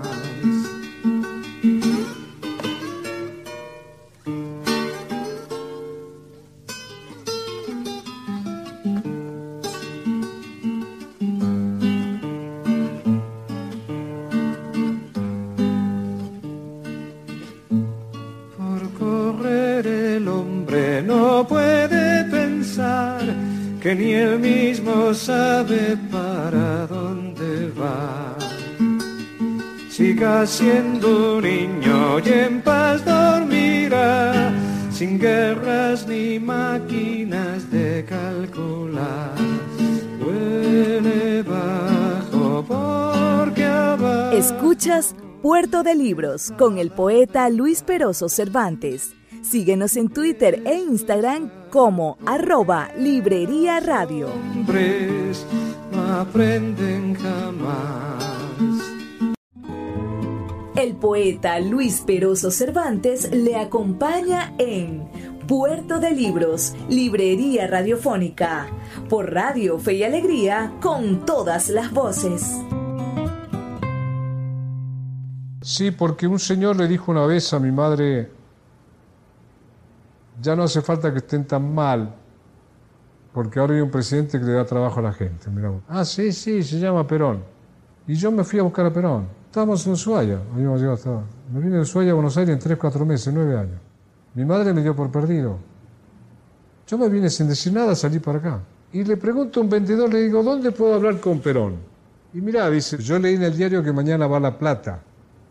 Que 23.89 23.95
ni 23.95 24.13
él 24.13 24.39
mismo 24.39 25.15
sabe 25.15 25.97
para 26.13 26.87
dónde 26.89 27.71
va. 27.71 28.37
Siga 29.89 30.47
siendo 30.47 31.41
niño 31.41 32.19
y 32.19 32.29
en 32.29 32.61
paz 32.61 33.03
dormirá, 33.03 34.53
sin 34.93 35.19
guerras 35.19 36.07
ni 36.07 36.39
máquinas 36.39 37.71
de 37.71 38.05
calcular. 38.05 39.33
Huele 40.21 41.43
bajo 41.45 42.63
porque 42.69 43.65
abajo. 43.65 44.37
Escuchas 44.37 45.17
Puerto 45.41 45.83
de 45.83 45.95
Libros 45.95 46.53
con 46.59 46.77
el 46.77 46.91
poeta 46.91 47.49
Luis 47.49 47.83
Peroso 47.83 48.29
Cervantes. 48.29 49.18
Síguenos 49.51 49.97
en 49.97 50.11
Twitter 50.11 50.63
e 50.67 50.75
Instagram 50.75 51.51
como 51.71 52.19
arroba 52.27 52.91
Librería 52.99 53.81
Radio. 53.81 54.29
Hombres 54.29 55.47
no 55.91 56.17
aprenden 56.17 57.15
jamás. 57.15 58.25
El 60.77 60.97
poeta 60.97 61.59
Luis 61.61 62.03
Peroso 62.07 62.51
Cervantes 62.51 63.31
le 63.33 63.57
acompaña 63.57 64.53
en 64.59 65.09
Puerto 65.47 65.99
de 65.99 66.11
Libros, 66.11 66.75
Librería 66.91 67.67
Radiofónica, 67.67 68.67
por 69.09 69.33
Radio 69.33 69.79
Fe 69.79 69.95
y 69.95 70.03
Alegría, 70.03 70.75
con 70.83 71.25
todas 71.25 71.71
las 71.71 71.91
voces. 71.95 72.55
Sí, 75.63 75.91
porque 75.91 76.27
un 76.27 76.39
señor 76.39 76.77
le 76.77 76.87
dijo 76.87 77.11
una 77.11 77.25
vez 77.25 77.55
a 77.55 77.59
mi 77.59 77.73
madre, 77.73 78.37
ya 80.41 80.55
no 80.57 80.65
hace 80.65 80.83
falta 80.83 81.13
que 81.13 81.19
estén 81.19 81.45
tan 81.45 81.75
mal, 81.75 82.15
porque 83.33 83.59
ahora 83.59 83.75
hay 83.75 83.81
un 83.81 83.91
presidente 83.91 84.39
que 84.39 84.45
le 84.45 84.53
da 84.53 84.65
trabajo 84.65 85.01
a 85.01 85.03
la 85.03 85.13
gente. 85.13 85.51
Mirá. 85.51 85.73
Ah, 85.89 86.05
sí, 86.05 86.33
sí, 86.33 86.63
se 86.63 86.79
llama 86.79 87.07
Perón. 87.07 87.43
Y 88.07 88.15
yo 88.15 88.31
me 88.33 88.45
fui 88.45 88.59
a 88.59 88.63
buscar 88.63 88.87
a 88.87 88.93
Perón. 88.93 89.27
Estábamos 89.47 89.87
en 89.87 89.93
Ushuaia, 89.93 90.39
habíamos 90.53 90.79
llegado 90.79 90.95
hasta... 90.97 91.11
Me 91.53 91.61
vine 91.61 91.77
de 91.77 91.83
Ushuaia 91.83 92.13
a 92.13 92.15
Buenos 92.15 92.37
Aires 92.37 92.53
en 92.55 92.59
3, 92.59 92.79
4 92.79 93.05
meses, 93.07 93.33
9 93.33 93.59
años. 93.59 93.81
Mi 94.35 94.45
madre 94.45 94.73
me 94.73 94.83
dio 94.83 94.95
por 94.95 95.11
perdido. 95.11 95.59
Yo 96.87 96.99
me 96.99 97.09
vine 97.09 97.29
sin 97.29 97.49
decir 97.49 97.73
nada, 97.73 97.95
salí 97.95 98.19
para 98.19 98.39
acá. 98.39 98.61
Y 98.93 99.05
le 99.05 99.17
pregunto 99.17 99.61
a 99.61 99.63
un 99.63 99.69
vendedor, 99.69 100.13
le 100.13 100.23
digo, 100.23 100.43
¿dónde 100.43 100.71
puedo 100.73 100.95
hablar 100.95 101.21
con 101.21 101.41
Perón? 101.41 101.77
Y 102.33 102.41
mirá, 102.41 102.69
dice, 102.71 102.99
yo 102.99 103.19
leí 103.19 103.35
en 103.35 103.43
el 103.43 103.57
diario 103.57 103.83
que 103.83 103.93
mañana 103.93 104.27
va 104.27 104.39
La 104.41 104.59
Plata. 104.59 105.01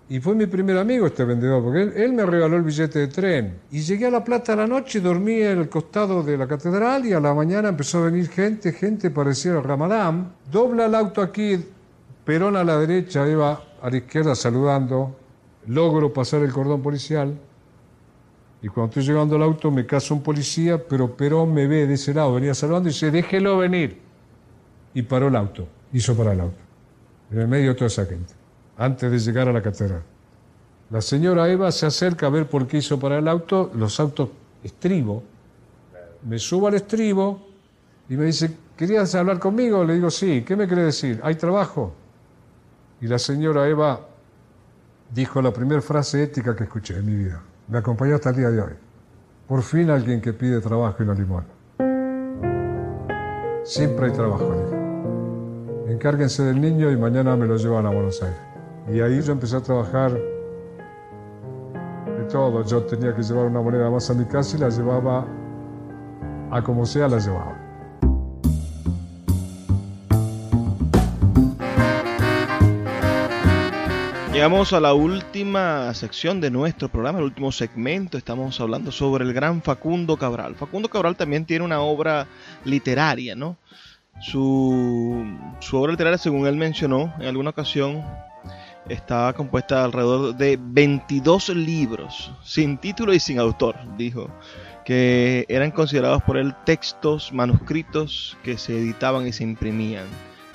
Y 0.09 0.21
fue 0.21 0.35
mi 0.35 0.45
primer 0.45 0.77
amigo 0.77 1.05
este 1.05 1.25
vendedor, 1.25 1.61
porque 1.61 1.81
él, 2.03 2.13
me 2.13 2.25
regaló 2.25 2.55
el 2.55 2.63
billete 2.63 2.99
de 2.99 3.07
tren. 3.07 3.59
Y 3.71 3.81
llegué 3.81 4.05
a 4.05 4.09
La 4.09 4.23
Plata 4.23 4.53
a 4.53 4.55
la 4.55 4.65
noche, 4.65 5.01
dormí 5.01 5.41
en 5.41 5.57
el 5.57 5.69
costado 5.69 6.23
de 6.23 6.37
la 6.37 6.47
catedral 6.47 7.05
y 7.05 7.11
a 7.11 7.19
la 7.19 7.33
mañana 7.33 7.69
empezó 7.69 7.97
a 7.97 8.05
venir 8.05 8.29
gente, 8.29 8.71
gente 8.71 9.11
parecía 9.11 9.51
el 9.51 9.63
Ramadán. 9.63 10.31
Dobla 10.49 10.85
el 10.85 10.95
auto 10.95 11.21
aquí, 11.21 11.57
Perón 12.23 12.55
a 12.55 12.63
la 12.63 12.77
derecha, 12.77 13.27
Eva 13.27 13.61
a 13.81 13.89
la 13.89 13.97
izquierda 13.97 14.33
saludando. 14.33 15.13
Logro 15.67 16.13
pasar 16.13 16.41
el 16.41 16.53
cordón 16.53 16.81
policial. 16.81 17.37
Y 18.61 18.69
cuando 18.69 18.91
estoy 18.91 19.03
llegando 19.03 19.35
al 19.35 19.43
auto 19.43 19.69
me 19.71 19.85
casa 19.85 20.13
un 20.13 20.23
policía, 20.23 20.81
pero 20.81 21.17
Perón 21.17 21.53
me 21.53 21.67
ve 21.67 21.85
de 21.85 21.95
ese 21.95 22.13
lado, 22.13 22.33
venía 22.33 22.53
saludando 22.53 22.87
y 22.87 22.93
dice, 22.93 23.11
déjelo 23.11 23.57
venir. 23.57 23.99
Y 24.93 25.01
paró 25.01 25.27
el 25.27 25.35
auto, 25.35 25.67
hizo 25.91 26.15
parar 26.15 26.35
el 26.35 26.39
auto. 26.41 26.59
En 27.29 27.39
el 27.39 27.47
medio 27.49 27.71
de 27.71 27.75
toda 27.75 27.87
esa 27.87 28.05
gente 28.05 28.36
antes 28.77 29.11
de 29.11 29.19
llegar 29.19 29.47
a 29.47 29.53
la 29.53 29.61
catedral. 29.61 30.03
La 30.89 31.01
señora 31.01 31.49
Eva 31.49 31.71
se 31.71 31.85
acerca 31.85 32.27
a 32.27 32.29
ver 32.29 32.47
por 32.47 32.67
qué 32.67 32.77
hizo 32.77 32.99
parar 32.99 33.19
el 33.19 33.27
auto, 33.27 33.71
los 33.73 33.99
autos 33.99 34.29
estribo. 34.63 35.23
Me 36.23 36.39
subo 36.39 36.67
al 36.67 36.75
estribo 36.75 37.45
y 38.07 38.15
me 38.15 38.25
dice, 38.25 38.55
¿querías 38.77 39.13
hablar 39.15 39.39
conmigo? 39.39 39.83
Le 39.83 39.95
digo, 39.95 40.09
sí, 40.09 40.43
¿qué 40.47 40.55
me 40.55 40.67
quiere 40.67 40.83
decir? 40.83 41.19
¿Hay 41.23 41.35
trabajo? 41.35 41.93
Y 43.01 43.07
la 43.07 43.19
señora 43.19 43.67
Eva 43.67 43.99
dijo 45.13 45.41
la 45.41 45.51
primera 45.51 45.81
frase 45.81 46.23
ética 46.23 46.55
que 46.55 46.63
escuché 46.63 46.97
en 46.97 47.05
mi 47.05 47.15
vida. 47.15 47.41
Me 47.67 47.79
acompañó 47.79 48.15
hasta 48.15 48.29
el 48.29 48.37
día 48.37 48.49
de 48.49 48.61
hoy. 48.61 48.73
Por 49.47 49.61
fin 49.61 49.89
alguien 49.89 50.21
que 50.21 50.33
pide 50.33 50.61
trabajo 50.61 51.03
y 51.03 51.05
no 51.05 51.13
limón. 51.13 51.45
Siempre 53.63 54.07
hay 54.07 54.13
trabajo, 54.13 54.53
dijo. 54.53 55.91
Encárguense 55.91 56.43
del 56.43 56.61
niño 56.61 56.91
y 56.91 56.97
mañana 56.97 57.35
me 57.35 57.45
lo 57.45 57.57
llevan 57.57 57.85
a 57.85 57.89
Buenos 57.89 58.21
Aires. 58.21 58.56
Y 58.89 59.01
ahí 59.01 59.21
yo 59.21 59.33
empecé 59.33 59.57
a 59.57 59.61
trabajar 59.61 60.13
de 60.13 60.23
todo. 62.31 62.65
Yo 62.65 62.83
tenía 62.83 63.13
que 63.13 63.21
llevar 63.21 63.45
una 63.45 63.61
moneda 63.61 63.89
más 63.89 64.09
a 64.09 64.13
mi 64.13 64.23
casa 64.25 64.55
y 64.55 64.61
la 64.61 64.69
llevaba 64.69 65.27
a 66.51 66.61
como 66.61 66.85
sea, 66.85 67.09
la 67.09 67.19
llevaba. 67.19 67.57
Llegamos 74.31 74.71
a 74.71 74.79
la 74.79 74.93
última 74.93 75.93
sección 75.93 76.39
de 76.39 76.49
nuestro 76.51 76.87
programa, 76.89 77.17
el 77.17 77.25
último 77.25 77.51
segmento. 77.51 78.17
Estamos 78.17 78.61
hablando 78.61 78.91
sobre 78.91 79.25
el 79.25 79.33
gran 79.33 79.61
Facundo 79.63 80.15
Cabral. 80.15 80.55
Facundo 80.55 80.89
Cabral 80.89 81.17
también 81.17 81.43
tiene 81.43 81.65
una 81.65 81.81
obra 81.81 82.27
literaria, 82.63 83.35
¿no? 83.35 83.57
Su, 84.21 85.25
su 85.59 85.77
obra 85.77 85.91
literaria, 85.91 86.17
según 86.17 86.47
él 86.47 86.55
mencionó 86.55 87.13
en 87.19 87.27
alguna 87.27 87.49
ocasión, 87.49 88.05
estaba 88.89 89.33
compuesta 89.33 89.83
alrededor 89.83 90.35
de 90.35 90.57
22 90.59 91.49
libros, 91.49 92.31
sin 92.43 92.77
título 92.77 93.13
y 93.13 93.19
sin 93.19 93.39
autor, 93.39 93.75
dijo, 93.97 94.29
que 94.85 95.45
eran 95.49 95.71
considerados 95.71 96.23
por 96.23 96.37
él 96.37 96.55
textos 96.65 97.33
manuscritos 97.33 98.37
que 98.43 98.57
se 98.57 98.77
editaban 98.77 99.27
y 99.27 99.33
se 99.33 99.43
imprimían, 99.43 100.05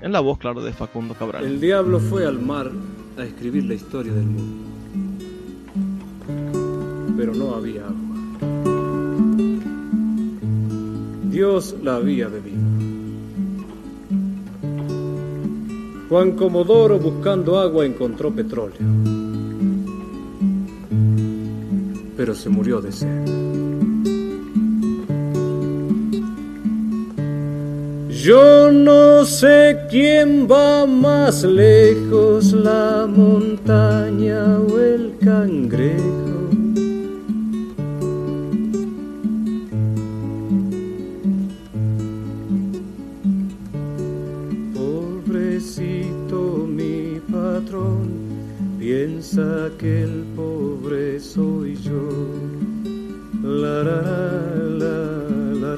en 0.00 0.12
la 0.12 0.20
voz, 0.20 0.38
claro, 0.38 0.62
de 0.62 0.72
Facundo 0.72 1.12
Cabral. 1.14 1.44
El 1.44 1.60
diablo 1.60 2.00
fue 2.00 2.24
al 2.24 2.38
mar 2.38 2.70
a 3.18 3.24
escribir 3.24 3.64
la 3.64 3.74
historia 3.74 4.12
del 4.12 4.24
mundo 4.24 4.79
pero 7.20 7.34
no 7.34 7.54
había 7.54 7.82
agua. 7.82 8.16
Dios 11.24 11.76
la 11.82 11.96
había 11.96 12.28
bebido. 12.28 12.56
Juan 16.08 16.32
Comodoro 16.32 16.98
buscando 16.98 17.58
agua 17.58 17.84
encontró 17.84 18.30
petróleo, 18.30 18.78
pero 22.16 22.34
se 22.34 22.48
murió 22.48 22.80
de 22.80 22.90
sed. 22.90 23.26
Yo 28.08 28.72
no 28.72 29.26
sé 29.26 29.76
quién 29.90 30.48
va 30.50 30.86
más 30.86 31.44
lejos, 31.44 32.54
la 32.54 33.06
montaña 33.06 34.58
o 34.58 34.78
el 34.78 35.18
cangrejo. 35.22 36.29
Piensa 49.40 49.70
que 49.78 50.02
el 50.02 50.24
pobre 50.36 51.18
soy 51.20 51.74
yo. 51.76 52.08
La, 53.42 53.82
la, 53.82 54.02
la, 54.78 54.98
la, 55.60 55.76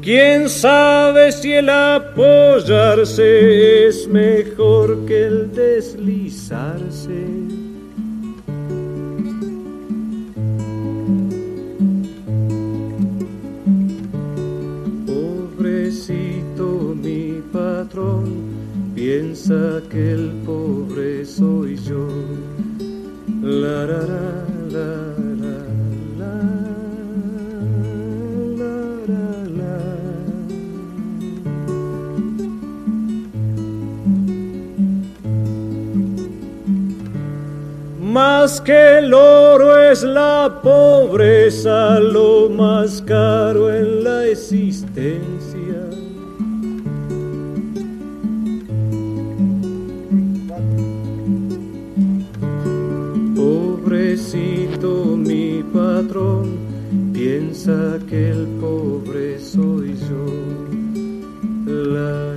¿Quién 0.00 0.48
sabe 0.48 1.32
si 1.32 1.52
el 1.52 1.68
apoyarse 1.68 3.88
es 3.88 4.06
mejor 4.08 5.04
que 5.04 5.26
el 5.26 5.52
deslizarse? 5.52 7.26
Piensa 19.08 19.80
que 19.88 20.12
el 20.12 20.26
pobre 20.44 21.24
soy 21.24 21.76
yo. 21.76 22.08
La, 23.40 23.86
la, 23.86 24.02
la, 24.74 24.98
Más 38.00 38.60
que 38.60 38.98
el 38.98 39.14
oro 39.14 39.90
es 39.90 40.02
la 40.02 40.60
pobreza, 40.62 41.98
lo 41.98 42.50
más 42.50 43.00
caro 43.02 43.72
en 43.72 44.04
la 44.04 44.26
existencia. 44.26 45.27
Piensa 57.68 57.98
que 58.08 58.30
el 58.30 58.46
pobre 58.60 59.38
soy 59.38 59.94
yo. 60.08 60.26
La, 61.66 62.28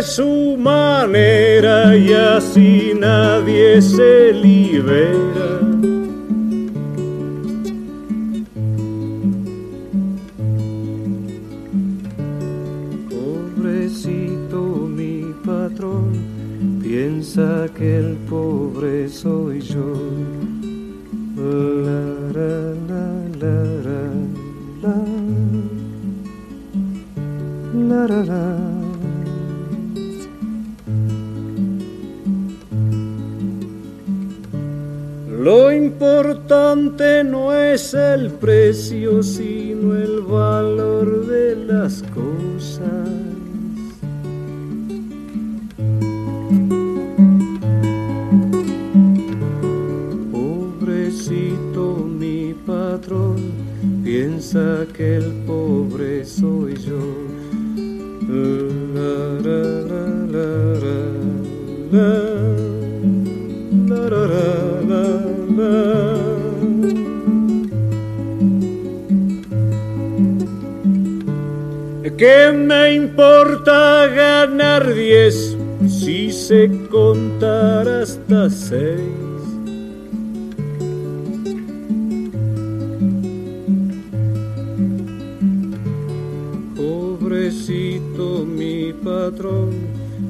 su 0.00 0.56
manera 0.56 1.96
y 1.96 2.12
así 2.12 2.92
nadie 2.98 3.82
se 3.82 4.32
libera. 4.32 5.27
Lo 35.38 35.70
importante 35.70 37.22
no 37.22 37.54
es 37.54 37.94
el 37.94 38.32
precio, 38.32 39.22
sino 39.22 39.94
el 39.94 40.22
valor 40.22 41.28
de 41.28 41.54
las 41.54 42.02
cosas. 42.12 43.08
Pobrecito 50.32 51.98
mi 51.98 52.52
patrón, 52.66 53.36
piensa 54.02 54.84
que 54.92 55.18
el 55.18 55.32
pobre 55.46 56.24
soy 56.24 56.67
¿Qué 72.18 72.50
me 72.50 72.94
importa 72.96 74.08
ganar 74.08 74.92
diez 74.92 75.56
si 75.88 76.32
se 76.32 76.68
contar 76.90 77.86
hasta 77.86 78.50
seis? 78.50 78.98
Pobrecito 86.74 88.44
mi 88.44 88.92
patrón, 88.92 89.70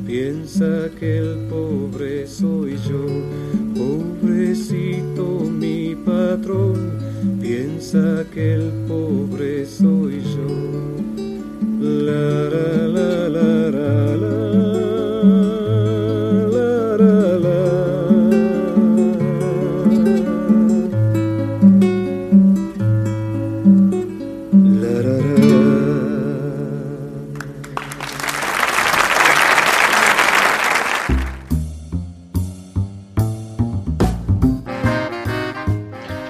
piensa 0.07 0.91
que 1.01 1.17
el 1.17 1.47
pobre 1.49 2.27
soy 2.27 2.77
yo. 2.87 3.07
Pobrecito 3.75 5.25
mi 5.41 5.95
patrón, 5.95 6.99
piensa 7.41 8.27
que 8.35 8.57
el 8.57 8.73
pobre 8.87 9.65
soy 9.65 9.87
yo. 9.93 9.98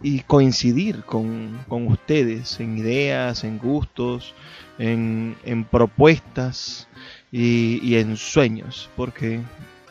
y 0.00 0.20
coincidir 0.20 1.04
con, 1.04 1.62
con, 1.68 1.86
ustedes 1.86 2.58
en 2.60 2.78
ideas, 2.78 3.44
en 3.44 3.58
gustos, 3.58 4.34
en, 4.78 5.36
en 5.44 5.64
propuestas 5.64 6.88
y, 7.30 7.78
y 7.82 7.96
en 7.96 8.16
sueños, 8.16 8.88
porque 8.96 9.40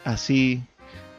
así 0.04 0.64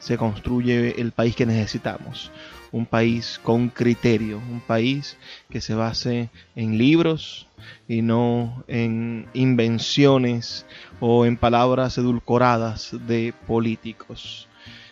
se 0.04 0.18
construye 0.18 1.00
el 1.00 1.12
país 1.12 1.34
que 1.34 1.46
necesitamos. 1.46 2.30
Un 2.72 2.86
país 2.86 3.40
con 3.42 3.68
criterio, 3.68 4.38
un 4.50 4.60
país 4.60 5.16
que 5.48 5.60
se 5.60 5.74
base 5.74 6.28
en 6.56 6.76
libros 6.76 7.46
y 7.88 8.02
no 8.02 8.64
en 8.66 9.28
invenciones 9.32 10.66
o 11.06 11.26
en 11.26 11.36
palabras 11.36 11.98
edulcoradas 11.98 12.96
de 13.06 13.34
políticos. 13.46 14.48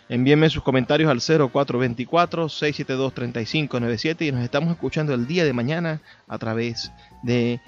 Envíenme 0.09 0.51
sus 0.51 0.61
comentarios 0.61 1.09
al 1.09 1.21
0424-672-3597 1.49 4.27
y 4.27 4.31
nos 4.31 4.43
estamos 4.43 4.69
escuchando 4.69 5.15
el 5.15 5.25
día 5.25 5.43
de 5.43 5.53
mañana 5.53 6.01
a 6.27 6.37
través 6.37 6.91
de 7.23 7.61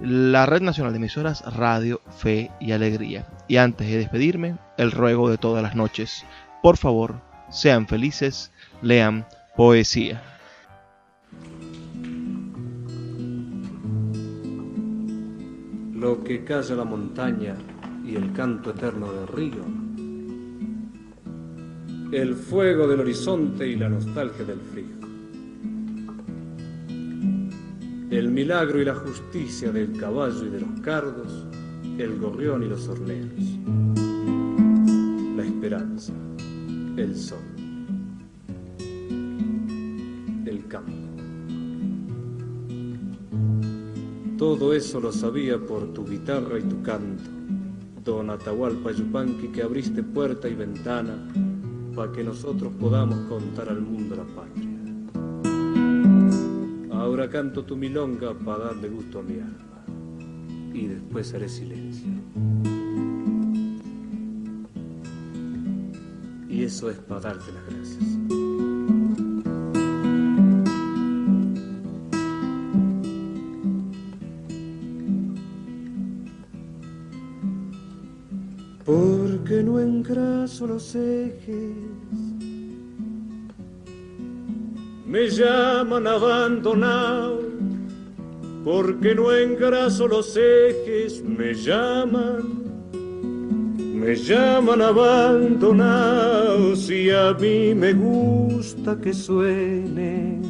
la 0.00 0.46
Red 0.46 0.62
Nacional 0.62 0.92
de 0.92 0.98
Emisoras 0.98 1.44
Radio, 1.54 2.00
Fe 2.18 2.50
y 2.58 2.72
Alegría. 2.72 3.28
Y 3.46 3.58
antes 3.58 3.86
de 3.86 3.98
despedirme, 3.98 4.56
el 4.78 4.90
ruego 4.90 5.30
de 5.30 5.38
todas 5.38 5.62
las 5.62 5.76
noches, 5.76 6.26
por 6.60 6.78
favor, 6.78 7.20
sean 7.50 7.86
felices, 7.86 8.50
lean 8.82 9.28
poesía. 9.56 10.20
Lo 15.92 16.24
que 16.24 16.42
calla 16.42 16.74
la 16.74 16.84
montaña 16.84 17.54
y 18.04 18.16
el 18.16 18.32
canto 18.32 18.70
eterno 18.70 19.12
del 19.12 19.28
río, 19.28 19.64
el 22.12 22.34
fuego 22.34 22.86
del 22.86 23.00
horizonte 23.00 23.66
y 23.66 23.76
la 23.76 23.88
nostalgia 23.88 24.44
del 24.44 24.60
frío. 24.60 25.02
El 28.10 28.30
milagro 28.30 28.80
y 28.80 28.84
la 28.84 28.94
justicia 28.94 29.72
del 29.72 29.96
caballo 29.98 30.44
y 30.44 30.50
de 30.50 30.60
los 30.60 30.80
cardos, 30.80 31.46
el 31.96 32.18
gorrión 32.18 32.62
y 32.62 32.68
los 32.68 32.86
horneros, 32.88 33.58
la 35.36 35.44
esperanza, 35.44 36.12
el 36.96 37.16
sol, 37.16 37.38
el 40.44 40.66
campo. 40.68 40.92
Todo 44.36 44.74
eso 44.74 45.00
lo 45.00 45.12
sabía 45.12 45.58
por 45.58 45.94
tu 45.94 46.04
guitarra 46.04 46.58
y 46.58 46.62
tu 46.62 46.82
canto, 46.82 47.30
don 48.04 48.30
Atahualpa 48.30 48.90
Yupanqui, 48.90 49.48
que 49.48 49.62
abriste 49.62 50.02
puerta 50.02 50.48
y 50.48 50.54
ventana 50.54 51.16
para 51.94 52.10
que 52.12 52.24
nosotros 52.24 52.72
podamos 52.80 53.18
contar 53.28 53.68
al 53.68 53.80
mundo 53.80 54.16
la 54.16 54.24
patria. 54.24 54.68
Ahora 56.90 57.28
canto 57.28 57.64
tu 57.64 57.76
milonga 57.76 58.34
para 58.34 58.64
darle 58.64 58.88
gusto 58.88 59.20
a 59.20 59.22
mi 59.22 59.34
alma 59.34 59.84
y 60.72 60.86
después 60.86 61.32
haré 61.34 61.48
silencio. 61.48 62.10
Y 66.48 66.64
eso 66.64 66.90
es 66.90 66.98
para 66.98 67.20
darte 67.20 67.52
las 67.52 67.66
gracias. 67.66 68.41
Los 80.66 80.94
ejes. 80.94 81.76
Me 85.06 85.28
llaman 85.28 86.06
abandonado, 86.06 87.40
porque 88.64 89.14
no 89.14 89.32
engraso 89.32 90.08
los 90.08 90.36
ejes, 90.36 91.22
me 91.22 91.52
llaman, 91.52 92.62
me 93.72 94.14
llaman 94.14 94.80
abandonado, 94.80 96.74
si 96.76 97.10
a 97.10 97.34
mí 97.34 97.74
me 97.74 97.92
gusta 97.92 98.98
que 99.00 99.12
suenen, 99.12 100.40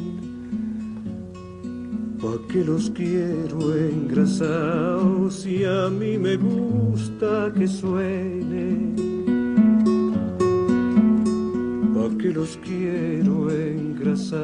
¿pa' 2.21 2.39
que 2.47 2.63
los 2.63 2.89
quiero 2.91 3.75
engrasados? 3.75 5.33
Si 5.35 5.65
a 5.65 5.89
mí 5.89 6.17
me 6.17 6.37
gusta 6.37 7.51
que 7.53 7.67
suenen 7.67 9.12
que 12.23 12.31
los 12.31 12.57
quiero 12.63 13.51
engrasar. 13.51 14.39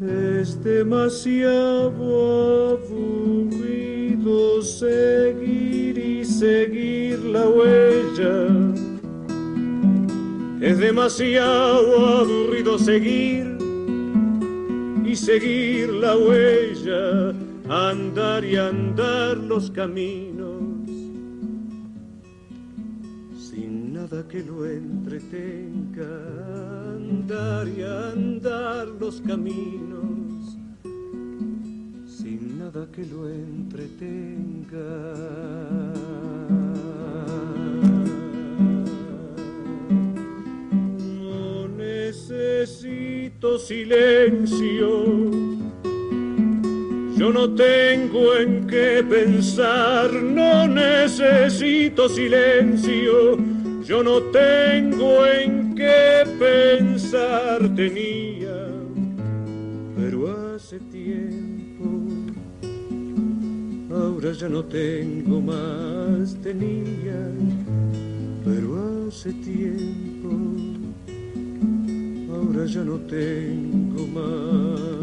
Es 0.00 0.64
demasiado 0.64 1.98
aburrido 2.78 4.62
seguir 4.62 5.98
y 5.98 6.24
seguir 6.24 7.18
la 7.18 7.50
huella. 7.50 8.48
Es 10.62 10.78
demasiado 10.78 12.20
aburrido 12.20 12.78
seguir 12.78 13.58
y 15.04 15.14
seguir 15.14 15.90
la 15.90 16.16
huella, 16.16 17.34
andar 17.68 18.42
y 18.42 18.56
andar 18.56 19.36
los 19.36 19.70
caminos 19.70 20.33
que 24.22 24.44
lo 24.44 24.64
entretenga, 24.64 26.06
andar 26.94 27.66
y 27.66 27.82
andar 27.82 28.86
los 28.86 29.20
caminos, 29.20 30.56
sin 32.06 32.58
nada 32.58 32.86
que 32.92 33.04
lo 33.06 33.28
entretenga. 33.28 34.78
No 41.20 41.68
necesito 41.76 43.58
silencio. 43.58 45.30
Yo 47.16 47.32
no 47.32 47.52
tengo 47.54 48.34
en 48.36 48.66
qué 48.66 49.04
pensar, 49.08 50.12
no 50.12 50.68
necesito 50.68 52.08
silencio 52.08 53.63
yo 53.84 54.02
no 54.02 54.18
tengo 54.22 55.26
en 55.26 55.74
qué 55.74 56.24
pensar, 56.38 57.74
tenía, 57.74 58.68
pero 59.94 60.54
hace 60.54 60.78
tiempo, 60.80 61.84
ahora 63.94 64.32
ya 64.32 64.48
no 64.48 64.64
tengo 64.64 65.40
más, 65.42 66.34
tenía, 66.42 67.30
pero 68.42 69.06
hace 69.06 69.32
tiempo, 69.34 70.30
ahora 72.32 72.64
ya 72.64 72.84
no 72.84 72.96
tengo 73.00 74.06
más. 74.06 74.94